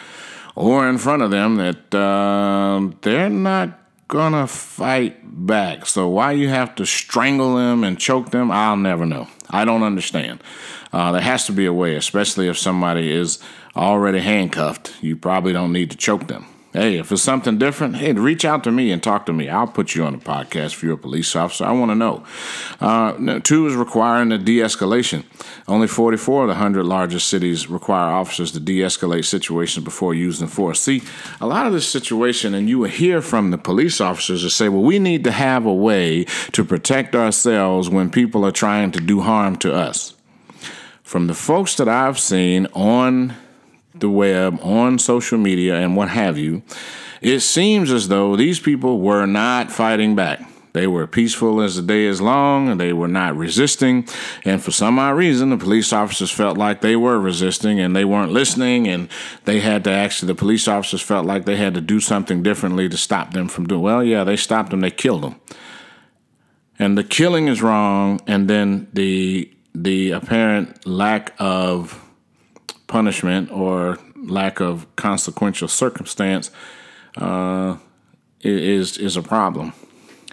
or 0.54 0.88
in 0.88 0.98
front 0.98 1.22
of 1.22 1.30
them 1.30 1.56
that 1.56 1.94
uh, 1.94 2.90
they're 3.02 3.30
not 3.30 3.78
gonna 4.08 4.46
fight 4.46 5.16
back. 5.46 5.86
So 5.86 6.08
why 6.08 6.32
you 6.32 6.48
have 6.48 6.74
to 6.74 6.84
strangle 6.84 7.56
them 7.56 7.82
and 7.84 7.98
choke 7.98 8.30
them, 8.30 8.50
I'll 8.50 8.76
never 8.76 9.06
know. 9.06 9.28
I 9.48 9.64
don't 9.64 9.82
understand. 9.82 10.42
Uh, 10.92 11.12
there 11.12 11.22
has 11.22 11.46
to 11.46 11.52
be 11.52 11.64
a 11.64 11.72
way, 11.72 11.94
especially 11.96 12.48
if 12.48 12.58
somebody 12.58 13.10
is 13.10 13.38
already 13.74 14.20
handcuffed. 14.20 14.92
You 15.00 15.16
probably 15.16 15.52
don't 15.54 15.72
need 15.72 15.90
to 15.92 15.96
choke 15.96 16.28
them. 16.28 16.46
Hey, 16.72 16.96
if 16.96 17.12
it's 17.12 17.20
something 17.20 17.58
different, 17.58 17.96
hey, 17.96 18.14
reach 18.14 18.46
out 18.46 18.64
to 18.64 18.72
me 18.72 18.92
and 18.92 19.02
talk 19.02 19.26
to 19.26 19.32
me. 19.34 19.50
I'll 19.50 19.66
put 19.66 19.94
you 19.94 20.04
on 20.04 20.14
the 20.14 20.18
podcast 20.18 20.72
if 20.72 20.82
you're 20.82 20.94
a 20.94 20.98
police 20.98 21.36
officer. 21.36 21.66
I 21.66 21.72
want 21.72 21.90
to 21.90 21.94
know. 21.94 22.24
Uh, 22.80 23.40
two 23.40 23.66
is 23.66 23.74
requiring 23.74 24.32
a 24.32 24.38
de 24.38 24.60
escalation. 24.60 25.24
Only 25.68 25.86
44 25.86 26.44
of 26.44 26.48
the 26.48 26.54
100 26.54 26.84
largest 26.84 27.28
cities 27.28 27.68
require 27.68 28.10
officers 28.10 28.52
to 28.52 28.60
de 28.60 28.78
escalate 28.78 29.26
situations 29.26 29.84
before 29.84 30.14
using 30.14 30.46
force. 30.46 30.80
See, 30.80 31.02
a 31.42 31.46
lot 31.46 31.66
of 31.66 31.74
this 31.74 31.86
situation, 31.86 32.54
and 32.54 32.70
you 32.70 32.78
will 32.78 32.88
hear 32.88 33.20
from 33.20 33.50
the 33.50 33.58
police 33.58 34.00
officers 34.00 34.42
that 34.42 34.50
say, 34.50 34.70
well, 34.70 34.82
we 34.82 34.98
need 34.98 35.24
to 35.24 35.30
have 35.30 35.66
a 35.66 35.74
way 35.74 36.24
to 36.52 36.64
protect 36.64 37.14
ourselves 37.14 37.90
when 37.90 38.08
people 38.08 38.46
are 38.46 38.50
trying 38.50 38.92
to 38.92 39.00
do 39.00 39.20
harm 39.20 39.56
to 39.56 39.74
us. 39.74 40.14
From 41.02 41.26
the 41.26 41.34
folks 41.34 41.74
that 41.74 41.88
I've 41.90 42.18
seen 42.18 42.66
on 42.72 43.34
the 44.02 44.10
web, 44.10 44.60
on 44.60 44.98
social 44.98 45.38
media, 45.38 45.76
and 45.76 45.96
what 45.96 46.10
have 46.10 46.36
you, 46.36 46.62
it 47.22 47.40
seems 47.40 47.90
as 47.90 48.08
though 48.08 48.36
these 48.36 48.60
people 48.60 49.00
were 49.00 49.24
not 49.24 49.72
fighting 49.72 50.14
back. 50.14 50.46
They 50.74 50.86
were 50.86 51.06
peaceful 51.06 51.60
as 51.60 51.76
the 51.76 51.82
day 51.82 52.04
is 52.04 52.20
long, 52.20 52.68
and 52.68 52.80
they 52.80 52.92
were 52.92 53.08
not 53.08 53.36
resisting. 53.36 54.08
And 54.44 54.62
for 54.62 54.70
some 54.70 54.98
odd 54.98 55.16
reason, 55.16 55.50
the 55.50 55.58
police 55.58 55.92
officers 55.92 56.30
felt 56.30 56.56
like 56.56 56.80
they 56.80 56.96
were 56.96 57.20
resisting 57.20 57.78
and 57.78 57.94
they 57.94 58.04
weren't 58.04 58.32
listening, 58.32 58.88
and 58.88 59.08
they 59.44 59.60
had 59.60 59.84
to 59.84 59.90
actually, 59.90 60.28
the 60.28 60.34
police 60.34 60.66
officers 60.66 61.02
felt 61.02 61.26
like 61.26 61.44
they 61.44 61.56
had 61.56 61.74
to 61.74 61.80
do 61.80 62.00
something 62.00 62.42
differently 62.42 62.88
to 62.88 62.96
stop 62.96 63.34
them 63.34 63.48
from 63.48 63.66
doing. 63.66 63.82
Well, 63.82 64.02
yeah, 64.02 64.24
they 64.24 64.36
stopped 64.36 64.70
them, 64.70 64.80
they 64.80 64.90
killed 64.90 65.22
them. 65.22 65.40
And 66.78 66.96
the 66.96 67.04
killing 67.04 67.48
is 67.48 67.62
wrong, 67.62 68.20
and 68.26 68.48
then 68.48 68.88
the 68.92 69.50
the 69.74 70.10
apparent 70.10 70.86
lack 70.86 71.34
of 71.38 71.98
punishment 72.92 73.50
or 73.50 73.98
lack 74.16 74.60
of 74.60 74.86
consequential 74.96 75.66
circumstance 75.66 76.50
uh, 77.16 77.78
is 78.42 78.98
is 78.98 79.16
a 79.16 79.22
problem. 79.22 79.72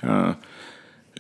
Uh, 0.04 0.34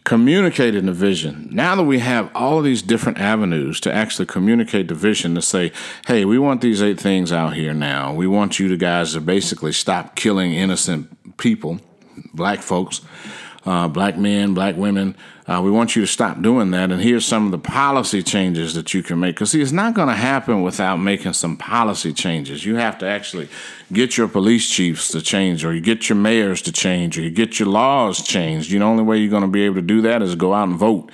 communicating 0.03 0.85
the 0.85 0.93
vision. 0.93 1.47
Now 1.51 1.75
that 1.75 1.83
we 1.83 1.99
have 1.99 2.29
all 2.35 2.57
of 2.57 2.63
these 2.65 2.81
different 2.81 3.19
avenues 3.19 3.79
to 3.81 3.93
actually 3.93 4.25
communicate 4.25 4.87
the 4.87 4.95
vision 4.95 5.35
to 5.35 5.41
say, 5.41 5.71
hey, 6.07 6.25
we 6.25 6.37
want 6.37 6.61
these 6.61 6.81
eight 6.81 6.99
things 6.99 7.31
out 7.31 7.53
here 7.53 7.73
now. 7.73 8.13
We 8.13 8.27
want 8.27 8.59
you 8.59 8.67
to 8.69 8.77
guys 8.77 9.13
to 9.13 9.21
basically 9.21 9.71
stop 9.71 10.15
killing 10.15 10.53
innocent 10.53 11.37
people, 11.37 11.79
black 12.33 12.59
folks, 12.59 13.01
uh, 13.65 13.87
black 13.87 14.17
men, 14.17 14.53
black 14.53 14.75
women. 14.75 15.15
Uh, 15.47 15.61
we 15.63 15.71
want 15.71 15.95
you 15.95 16.01
to 16.01 16.07
stop 16.07 16.41
doing 16.41 16.71
that. 16.71 16.91
And 16.91 17.01
here's 17.01 17.25
some 17.25 17.45
of 17.45 17.51
the 17.51 17.57
policy 17.57 18.21
changes 18.21 18.73
that 18.75 18.93
you 18.93 19.01
can 19.01 19.19
make. 19.19 19.35
Because, 19.35 19.51
see, 19.51 19.61
it's 19.61 19.71
not 19.71 19.95
going 19.95 20.07
to 20.07 20.13
happen 20.13 20.61
without 20.61 20.97
making 20.97 21.33
some 21.33 21.57
policy 21.57 22.13
changes. 22.13 22.65
You 22.65 22.75
have 22.75 22.97
to 22.99 23.07
actually 23.07 23.49
get 23.91 24.17
your 24.17 24.27
police 24.27 24.69
chiefs 24.69 25.09
to 25.09 25.21
change, 25.21 25.65
or 25.65 25.73
you 25.73 25.81
get 25.81 26.07
your 26.07 26.17
mayors 26.17 26.61
to 26.63 26.71
change, 26.71 27.17
or 27.17 27.21
you 27.21 27.31
get 27.31 27.59
your 27.59 27.67
laws 27.67 28.23
changed. 28.23 28.71
You 28.71 28.79
know, 28.79 28.85
the 28.85 28.91
only 28.91 29.03
way 29.03 29.17
you're 29.17 29.31
going 29.31 29.41
to 29.41 29.47
be 29.47 29.63
able 29.63 29.75
to 29.75 29.81
do 29.81 30.01
that 30.01 30.21
is 30.21 30.35
go 30.35 30.53
out 30.53 30.67
and 30.67 30.77
vote. 30.77 31.11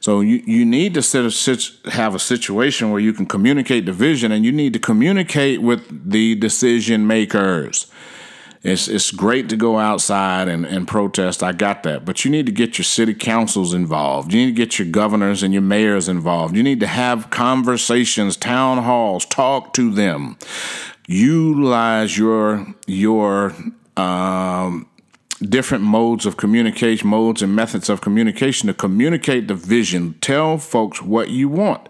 So 0.00 0.20
you, 0.20 0.42
you 0.46 0.64
need 0.64 0.94
to 0.94 1.02
sit, 1.02 1.70
have 1.86 2.14
a 2.14 2.18
situation 2.18 2.90
where 2.90 3.00
you 3.00 3.12
can 3.12 3.26
communicate 3.26 3.86
the 3.86 3.92
vision, 3.92 4.32
and 4.32 4.44
you 4.44 4.52
need 4.52 4.72
to 4.72 4.78
communicate 4.78 5.62
with 5.62 6.10
the 6.10 6.34
decision 6.34 7.06
makers. 7.06 7.90
It's 8.66 8.88
it's 8.88 9.12
great 9.12 9.48
to 9.50 9.56
go 9.56 9.78
outside 9.78 10.48
and, 10.48 10.66
and 10.66 10.88
protest. 10.88 11.40
I 11.40 11.52
got 11.52 11.84
that. 11.84 12.04
But 12.04 12.24
you 12.24 12.32
need 12.32 12.46
to 12.46 12.52
get 12.52 12.78
your 12.78 12.84
city 12.84 13.14
councils 13.14 13.72
involved. 13.72 14.32
You 14.32 14.44
need 14.44 14.56
to 14.56 14.64
get 14.64 14.76
your 14.76 14.88
governors 14.88 15.44
and 15.44 15.54
your 15.54 15.62
mayors 15.62 16.08
involved. 16.08 16.56
You 16.56 16.64
need 16.64 16.80
to 16.80 16.88
have 16.88 17.30
conversations, 17.30 18.36
town 18.36 18.78
halls, 18.78 19.24
talk 19.24 19.72
to 19.74 19.92
them. 19.92 20.36
Utilize 21.06 22.18
your 22.18 22.66
your 22.88 23.54
um, 23.96 24.88
different 25.40 25.84
modes 25.84 26.26
of 26.26 26.36
communication, 26.36 27.08
modes 27.08 27.42
and 27.42 27.54
methods 27.54 27.88
of 27.88 28.00
communication 28.00 28.66
to 28.66 28.74
communicate 28.74 29.46
the 29.46 29.54
vision. 29.54 30.14
Tell 30.20 30.58
folks 30.58 31.00
what 31.00 31.30
you 31.30 31.48
want. 31.48 31.88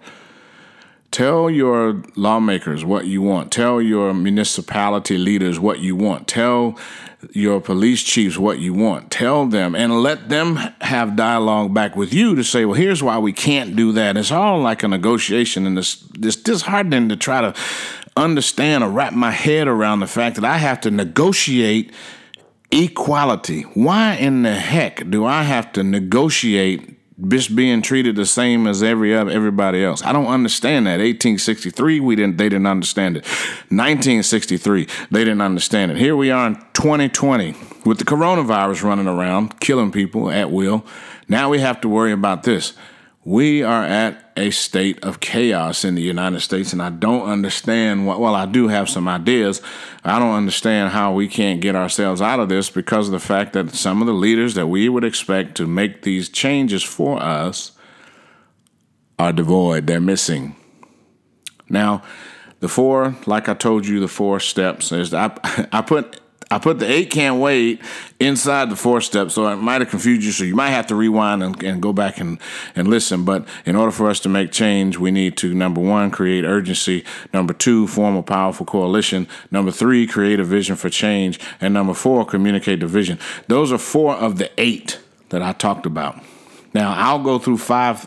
Tell 1.10 1.48
your 1.48 2.02
lawmakers 2.14 2.84
what 2.84 3.06
you 3.06 3.22
want. 3.22 3.50
Tell 3.50 3.80
your 3.80 4.12
municipality 4.12 5.16
leaders 5.16 5.58
what 5.58 5.78
you 5.80 5.96
want. 5.96 6.28
Tell 6.28 6.78
your 7.32 7.60
police 7.60 8.02
chiefs 8.02 8.36
what 8.36 8.58
you 8.58 8.74
want. 8.74 9.10
Tell 9.10 9.46
them 9.46 9.74
and 9.74 10.02
let 10.02 10.28
them 10.28 10.56
have 10.80 11.16
dialogue 11.16 11.72
back 11.72 11.96
with 11.96 12.12
you 12.12 12.34
to 12.34 12.44
say, 12.44 12.64
well, 12.64 12.74
here's 12.74 13.02
why 13.02 13.18
we 13.18 13.32
can't 13.32 13.74
do 13.74 13.92
that. 13.92 14.16
It's 14.16 14.30
all 14.30 14.60
like 14.60 14.82
a 14.82 14.88
negotiation, 14.88 15.66
and 15.66 15.78
it's, 15.78 16.06
it's 16.14 16.36
disheartening 16.36 17.08
to 17.08 17.16
try 17.16 17.40
to 17.40 17.54
understand 18.16 18.84
or 18.84 18.90
wrap 18.90 19.12
my 19.12 19.30
head 19.30 19.68
around 19.68 20.00
the 20.00 20.06
fact 20.06 20.36
that 20.36 20.44
I 20.44 20.58
have 20.58 20.80
to 20.82 20.90
negotiate 20.90 21.92
equality. 22.70 23.62
Why 23.62 24.14
in 24.14 24.42
the 24.42 24.54
heck 24.54 25.08
do 25.10 25.24
I 25.24 25.42
have 25.42 25.72
to 25.72 25.82
negotiate 25.82 26.98
just 27.28 27.56
being 27.56 27.80
treated 27.80 28.14
the 28.14 28.26
same 28.26 28.66
as 28.66 28.82
every 28.82 29.14
everybody 29.14 29.82
else. 29.82 30.02
I 30.02 30.12
don't 30.12 30.26
understand 30.26 30.86
that. 30.86 30.98
1863, 30.98 32.00
we 32.00 32.16
didn't 32.16 32.36
they 32.36 32.48
didn't 32.48 32.66
understand 32.66 33.16
it. 33.16 33.24
1963, 33.70 34.86
they 35.10 35.20
didn't 35.20 35.40
understand 35.40 35.92
it. 35.92 35.96
Here 35.96 36.14
we 36.14 36.30
are 36.30 36.46
in 36.46 36.56
2020 36.74 37.54
with 37.84 37.98
the 37.98 38.04
coronavirus 38.04 38.82
running 38.82 39.06
around, 39.06 39.60
killing 39.60 39.90
people 39.90 40.30
at 40.30 40.50
will. 40.50 40.84
Now 41.28 41.48
we 41.48 41.60
have 41.60 41.80
to 41.80 41.88
worry 41.88 42.12
about 42.12 42.42
this. 42.42 42.74
We 43.26 43.64
are 43.64 43.82
at 43.82 44.30
a 44.36 44.50
state 44.50 45.02
of 45.02 45.18
chaos 45.18 45.84
in 45.84 45.96
the 45.96 46.02
United 46.02 46.42
States, 46.42 46.72
and 46.72 46.80
I 46.80 46.90
don't 46.90 47.28
understand 47.28 48.06
what, 48.06 48.20
well, 48.20 48.36
I 48.36 48.46
do 48.46 48.68
have 48.68 48.88
some 48.88 49.08
ideas. 49.08 49.60
I 50.04 50.20
don't 50.20 50.36
understand 50.36 50.92
how 50.92 51.12
we 51.12 51.26
can't 51.26 51.60
get 51.60 51.74
ourselves 51.74 52.22
out 52.22 52.38
of 52.38 52.48
this 52.48 52.70
because 52.70 53.08
of 53.08 53.12
the 53.12 53.18
fact 53.18 53.52
that 53.54 53.72
some 53.72 54.00
of 54.00 54.06
the 54.06 54.12
leaders 54.12 54.54
that 54.54 54.68
we 54.68 54.88
would 54.88 55.02
expect 55.02 55.56
to 55.56 55.66
make 55.66 56.02
these 56.02 56.28
changes 56.28 56.84
for 56.84 57.20
us 57.20 57.72
are 59.18 59.32
devoid, 59.32 59.88
they're 59.88 60.00
missing. 60.00 60.54
Now, 61.68 62.04
the 62.60 62.68
four, 62.68 63.16
like 63.26 63.48
I 63.48 63.54
told 63.54 63.88
you, 63.88 63.98
the 63.98 64.06
four 64.06 64.38
steps 64.38 64.92
is 64.92 65.12
I, 65.12 65.36
I 65.72 65.82
put 65.82 66.20
I 66.48 66.58
put 66.60 66.78
the 66.78 66.88
eight 66.88 67.10
can't 67.10 67.40
wait 67.40 67.80
inside 68.20 68.70
the 68.70 68.76
four 68.76 69.00
steps, 69.00 69.34
so 69.34 69.48
it 69.48 69.56
might 69.56 69.80
have 69.80 69.90
confused 69.90 70.22
you. 70.22 70.30
So 70.30 70.44
you 70.44 70.54
might 70.54 70.70
have 70.70 70.86
to 70.88 70.94
rewind 70.94 71.42
and, 71.42 71.60
and, 71.62 71.82
go 71.82 71.92
back 71.92 72.20
and, 72.20 72.38
and 72.76 72.86
listen. 72.86 73.24
But 73.24 73.48
in 73.64 73.74
order 73.74 73.90
for 73.90 74.08
us 74.08 74.20
to 74.20 74.28
make 74.28 74.52
change, 74.52 74.96
we 74.96 75.10
need 75.10 75.36
to 75.38 75.52
number 75.54 75.80
one, 75.80 76.12
create 76.12 76.44
urgency. 76.44 77.04
Number 77.34 77.52
two, 77.52 77.88
form 77.88 78.14
a 78.14 78.22
powerful 78.22 78.64
coalition. 78.64 79.26
Number 79.50 79.72
three, 79.72 80.06
create 80.06 80.38
a 80.38 80.44
vision 80.44 80.76
for 80.76 80.88
change. 80.88 81.40
And 81.60 81.74
number 81.74 81.94
four, 81.94 82.24
communicate 82.24 82.78
the 82.78 82.86
vision. 82.86 83.18
Those 83.48 83.72
are 83.72 83.78
four 83.78 84.14
of 84.14 84.38
the 84.38 84.50
eight 84.56 85.00
that 85.30 85.42
I 85.42 85.52
talked 85.52 85.84
about. 85.84 86.22
Now 86.76 86.92
I'll 86.94 87.22
go 87.22 87.38
through 87.38 87.56
five. 87.56 88.06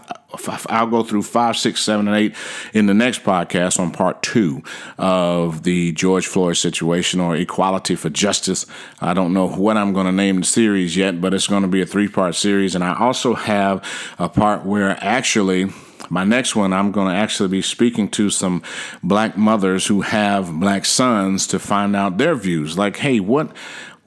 I'll 0.68 0.86
go 0.86 1.02
through 1.02 1.24
five, 1.24 1.58
six, 1.58 1.82
seven, 1.82 2.08
and 2.08 2.16
eight 2.16 2.36
in 2.72 2.86
the 2.86 2.94
next 2.94 3.24
podcast 3.24 3.80
on 3.80 3.90
part 3.90 4.22
two 4.22 4.62
of 5.00 5.64
the 5.64 5.92
George 5.94 6.28
Floyd 6.28 6.56
situation 6.56 7.20
or 7.20 7.36
equality 7.36 7.96
for 7.96 8.12
justice. 8.12 8.68
I 9.02 9.16
don't 9.16 9.34
know 9.34 9.50
what 9.50 9.76
I'm 9.76 9.92
going 9.92 10.06
to 10.06 10.12
name 10.12 10.42
the 10.42 10.46
series 10.46 10.96
yet, 10.96 11.20
but 11.20 11.34
it's 11.34 11.48
going 11.48 11.64
to 11.64 11.68
be 11.68 11.82
a 11.82 11.86
three 11.88 12.08
part 12.08 12.36
series. 12.36 12.76
And 12.76 12.84
I 12.84 12.96
also 12.96 13.34
have 13.34 13.84
a 14.20 14.30
part 14.30 14.68
where 14.68 14.96
actually 15.02 15.72
my 16.12 16.24
next 16.24 16.56
one, 16.56 16.74
I'm 16.74 16.92
going 16.92 17.08
to 17.08 17.14
actually 17.14 17.50
be 17.50 17.62
speaking 17.62 18.10
to 18.12 18.30
some 18.30 18.64
black 19.04 19.38
mothers 19.38 19.88
who 19.88 20.02
have 20.02 20.60
black 20.60 20.86
sons 20.86 21.46
to 21.48 21.60
find 21.60 21.96
out 21.96 22.18
their 22.18 22.36
views. 22.36 22.78
Like, 22.78 22.98
hey, 22.98 23.20
what 23.20 23.52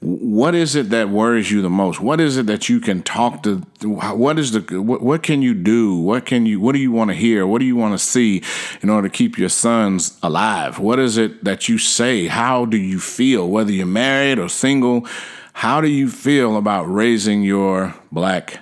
what 0.03 0.53
is 0.53 0.75
it 0.75 0.89
that 0.89 1.09
worries 1.09 1.49
you 1.49 1.61
the 1.61 1.69
most? 1.69 2.01
What 2.01 2.19
is 2.19 2.35
it 2.35 2.45
that 2.47 2.67
you 2.67 2.81
can 2.81 3.03
talk 3.03 3.43
to 3.43 3.59
what 3.83 4.37
is 4.37 4.51
the 4.51 4.81
what, 4.81 5.01
what 5.01 5.23
can 5.23 5.41
you 5.41 5.53
do? 5.53 5.95
What 5.95 6.25
can 6.25 6.45
you 6.45 6.59
what 6.59 6.73
do 6.73 6.79
you 6.79 6.91
want 6.91 7.09
to 7.11 7.15
hear? 7.15 7.47
What 7.47 7.59
do 7.59 7.65
you 7.65 7.77
want 7.77 7.97
to 7.97 8.05
see 8.05 8.43
in 8.81 8.89
order 8.89 9.07
to 9.07 9.13
keep 9.13 9.37
your 9.37 9.47
sons 9.47 10.19
alive? 10.21 10.77
What 10.77 10.99
is 10.99 11.15
it 11.15 11.45
that 11.45 11.69
you 11.69 11.77
say? 11.77 12.27
How 12.27 12.65
do 12.65 12.75
you 12.75 12.99
feel? 12.99 13.49
Whether 13.49 13.71
you're 13.71 13.85
married 13.85 14.39
or 14.39 14.49
single 14.49 15.07
how 15.53 15.79
do 15.79 15.87
you 15.87 16.09
feel 16.09 16.57
about 16.57 16.83
raising 16.83 17.43
your 17.43 17.95
black 18.11 18.59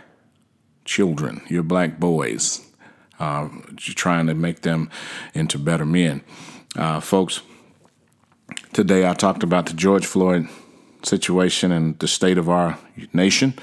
children 0.85 1.41
your 1.47 1.63
black 1.63 1.99
boys 1.99 2.63
uh, 3.19 3.47
trying 3.77 4.27
to 4.27 4.35
make 4.35 4.61
them 4.61 4.89
into 5.33 5.57
better 5.57 5.85
men? 5.85 6.21
Uh, 6.75 6.99
folks 6.99 7.41
today 8.73 9.07
i 9.07 9.13
talked 9.13 9.43
about 9.43 9.65
the 9.65 9.73
george 9.73 10.05
floyd 10.05 10.47
situation 11.03 11.71
and 11.71 11.97
the 11.99 12.07
state 12.07 12.37
of 12.37 12.49
our 12.49 12.77
nation. 13.13 13.53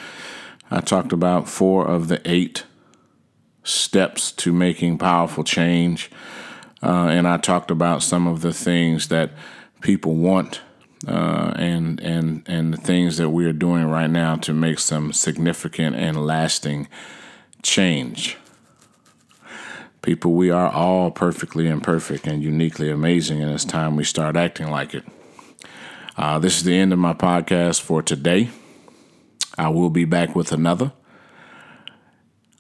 I 0.70 0.80
talked 0.80 1.12
about 1.12 1.48
four 1.48 1.86
of 1.86 2.08
the 2.08 2.20
eight 2.24 2.64
steps 3.62 4.32
to 4.32 4.52
making 4.52 4.98
powerful 4.98 5.44
change. 5.44 6.10
Uh, 6.82 7.08
and 7.08 7.26
I 7.26 7.38
talked 7.38 7.70
about 7.70 8.02
some 8.02 8.26
of 8.26 8.40
the 8.40 8.52
things 8.52 9.08
that 9.08 9.32
people 9.80 10.14
want 10.14 10.60
uh, 11.06 11.52
and 11.56 12.00
and 12.00 12.42
and 12.46 12.72
the 12.74 12.78
things 12.78 13.18
that 13.18 13.30
we 13.30 13.44
are 13.46 13.52
doing 13.52 13.84
right 13.84 14.10
now 14.10 14.36
to 14.36 14.52
make 14.52 14.78
some 14.78 15.12
significant 15.12 15.96
and 15.96 16.26
lasting 16.26 16.88
change. 17.62 18.36
People, 20.02 20.32
we 20.32 20.50
are 20.50 20.70
all 20.70 21.10
perfectly 21.10 21.66
imperfect 21.68 22.26
and 22.26 22.42
uniquely 22.42 22.90
amazing, 22.90 23.42
and 23.42 23.52
it's 23.52 23.64
time 23.64 23.96
we 23.96 24.04
start 24.04 24.36
acting 24.36 24.70
like 24.70 24.94
it. 24.94 25.04
Uh, 26.18 26.36
this 26.36 26.56
is 26.56 26.64
the 26.64 26.76
end 26.76 26.92
of 26.92 26.98
my 26.98 27.12
podcast 27.12 27.80
for 27.80 28.02
today. 28.02 28.50
I 29.56 29.68
will 29.68 29.88
be 29.88 30.04
back 30.04 30.34
with 30.34 30.50
another. 30.50 30.90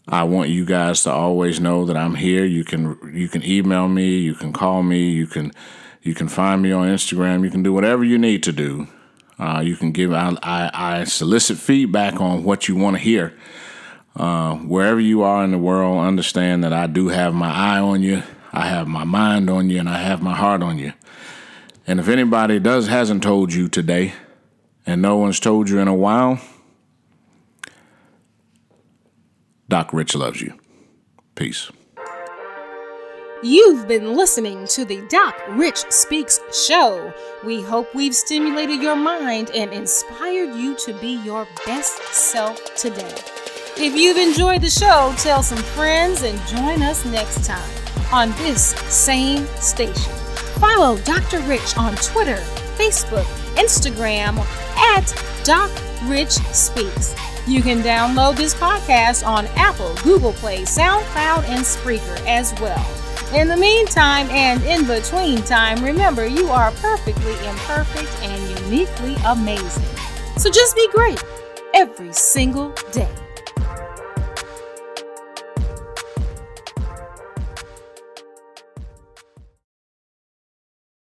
I 0.06 0.22
want 0.22 0.50
you 0.50 0.64
guys 0.64 1.02
to 1.02 1.10
always 1.10 1.58
know 1.58 1.84
that 1.84 1.96
I'm 1.96 2.14
here. 2.14 2.44
You 2.44 2.62
can 2.62 2.96
you 3.12 3.28
can 3.28 3.44
email 3.44 3.88
me, 3.88 4.18
you 4.18 4.36
can 4.36 4.52
call 4.52 4.84
me, 4.84 5.10
you 5.10 5.26
can 5.26 5.50
you 6.02 6.14
can 6.14 6.28
find 6.28 6.62
me 6.62 6.70
on 6.70 6.86
Instagram. 6.86 7.42
You 7.42 7.50
can 7.50 7.64
do 7.64 7.72
whatever 7.72 8.04
you 8.04 8.16
need 8.16 8.44
to 8.44 8.52
do. 8.52 8.86
Uh, 9.40 9.60
you 9.64 9.74
can 9.74 9.90
give 9.90 10.12
I, 10.12 10.36
I, 10.40 10.70
I 11.00 11.04
solicit 11.04 11.58
feedback 11.58 12.20
on 12.20 12.44
what 12.44 12.68
you 12.68 12.76
want 12.76 12.94
to 12.94 13.02
hear. 13.02 13.36
Uh, 14.14 14.54
wherever 14.54 15.00
you 15.00 15.22
are 15.22 15.42
in 15.42 15.50
the 15.50 15.58
world, 15.58 15.98
understand 16.06 16.62
that 16.62 16.72
I 16.72 16.86
do 16.86 17.08
have 17.08 17.34
my 17.34 17.50
eye 17.50 17.80
on 17.80 18.02
you, 18.02 18.22
I 18.52 18.68
have 18.68 18.86
my 18.86 19.02
mind 19.02 19.50
on 19.50 19.68
you, 19.68 19.80
and 19.80 19.88
I 19.88 19.98
have 19.98 20.22
my 20.22 20.36
heart 20.36 20.62
on 20.62 20.78
you. 20.78 20.92
And 21.88 21.98
if 21.98 22.08
anybody 22.08 22.58
does 22.58 22.86
hasn't 22.86 23.22
told 23.22 23.50
you 23.50 23.66
today, 23.66 24.12
and 24.84 25.00
no 25.00 25.16
one's 25.16 25.40
told 25.40 25.70
you 25.70 25.78
in 25.78 25.88
a 25.88 25.94
while, 25.94 26.38
Doc 29.70 29.94
Rich 29.94 30.14
loves 30.14 30.42
you. 30.42 30.52
Peace. 31.34 31.70
You've 33.42 33.88
been 33.88 34.14
listening 34.14 34.66
to 34.66 34.84
the 34.84 35.00
Doc 35.08 35.34
Rich 35.52 35.78
Speaks 35.88 36.40
show. 36.52 37.10
We 37.42 37.62
hope 37.62 37.94
we've 37.94 38.14
stimulated 38.14 38.82
your 38.82 38.96
mind 38.96 39.50
and 39.54 39.72
inspired 39.72 40.54
you 40.56 40.76
to 40.84 40.92
be 41.00 41.22
your 41.24 41.48
best 41.64 42.02
self 42.12 42.62
today. 42.74 43.14
If 43.78 43.96
you've 43.96 44.18
enjoyed 44.18 44.60
the 44.60 44.68
show, 44.68 45.14
tell 45.16 45.42
some 45.42 45.56
friends 45.58 46.22
and 46.22 46.38
join 46.48 46.82
us 46.82 47.06
next 47.06 47.46
time 47.46 47.70
on 48.12 48.30
this 48.32 48.74
same 48.90 49.46
station. 49.56 50.27
Follow 50.58 50.98
Dr. 50.98 51.40
Rich 51.42 51.76
on 51.76 51.94
Twitter, 51.96 52.36
Facebook, 52.76 53.24
Instagram 53.56 54.38
at 54.76 55.24
Doc 55.44 55.70
Rich 56.04 56.32
Speaks. 56.52 57.14
You 57.46 57.62
can 57.62 57.78
download 57.78 58.36
this 58.36 58.54
podcast 58.54 59.26
on 59.26 59.46
Apple, 59.56 59.94
Google 60.02 60.32
Play, 60.34 60.62
SoundCloud, 60.62 61.44
and 61.44 61.64
Spreaker 61.64 62.24
as 62.26 62.52
well. 62.60 62.86
In 63.34 63.48
the 63.48 63.56
meantime 63.56 64.28
and 64.30 64.62
in 64.64 64.86
between 64.86 65.42
time, 65.42 65.84
remember 65.84 66.26
you 66.26 66.48
are 66.48 66.70
perfectly 66.72 67.32
imperfect 67.46 68.10
and 68.22 68.60
uniquely 68.64 69.16
amazing. 69.26 69.84
So 70.36 70.50
just 70.50 70.74
be 70.74 70.88
great 70.92 71.22
every 71.74 72.12
single 72.12 72.72
day. 72.92 73.08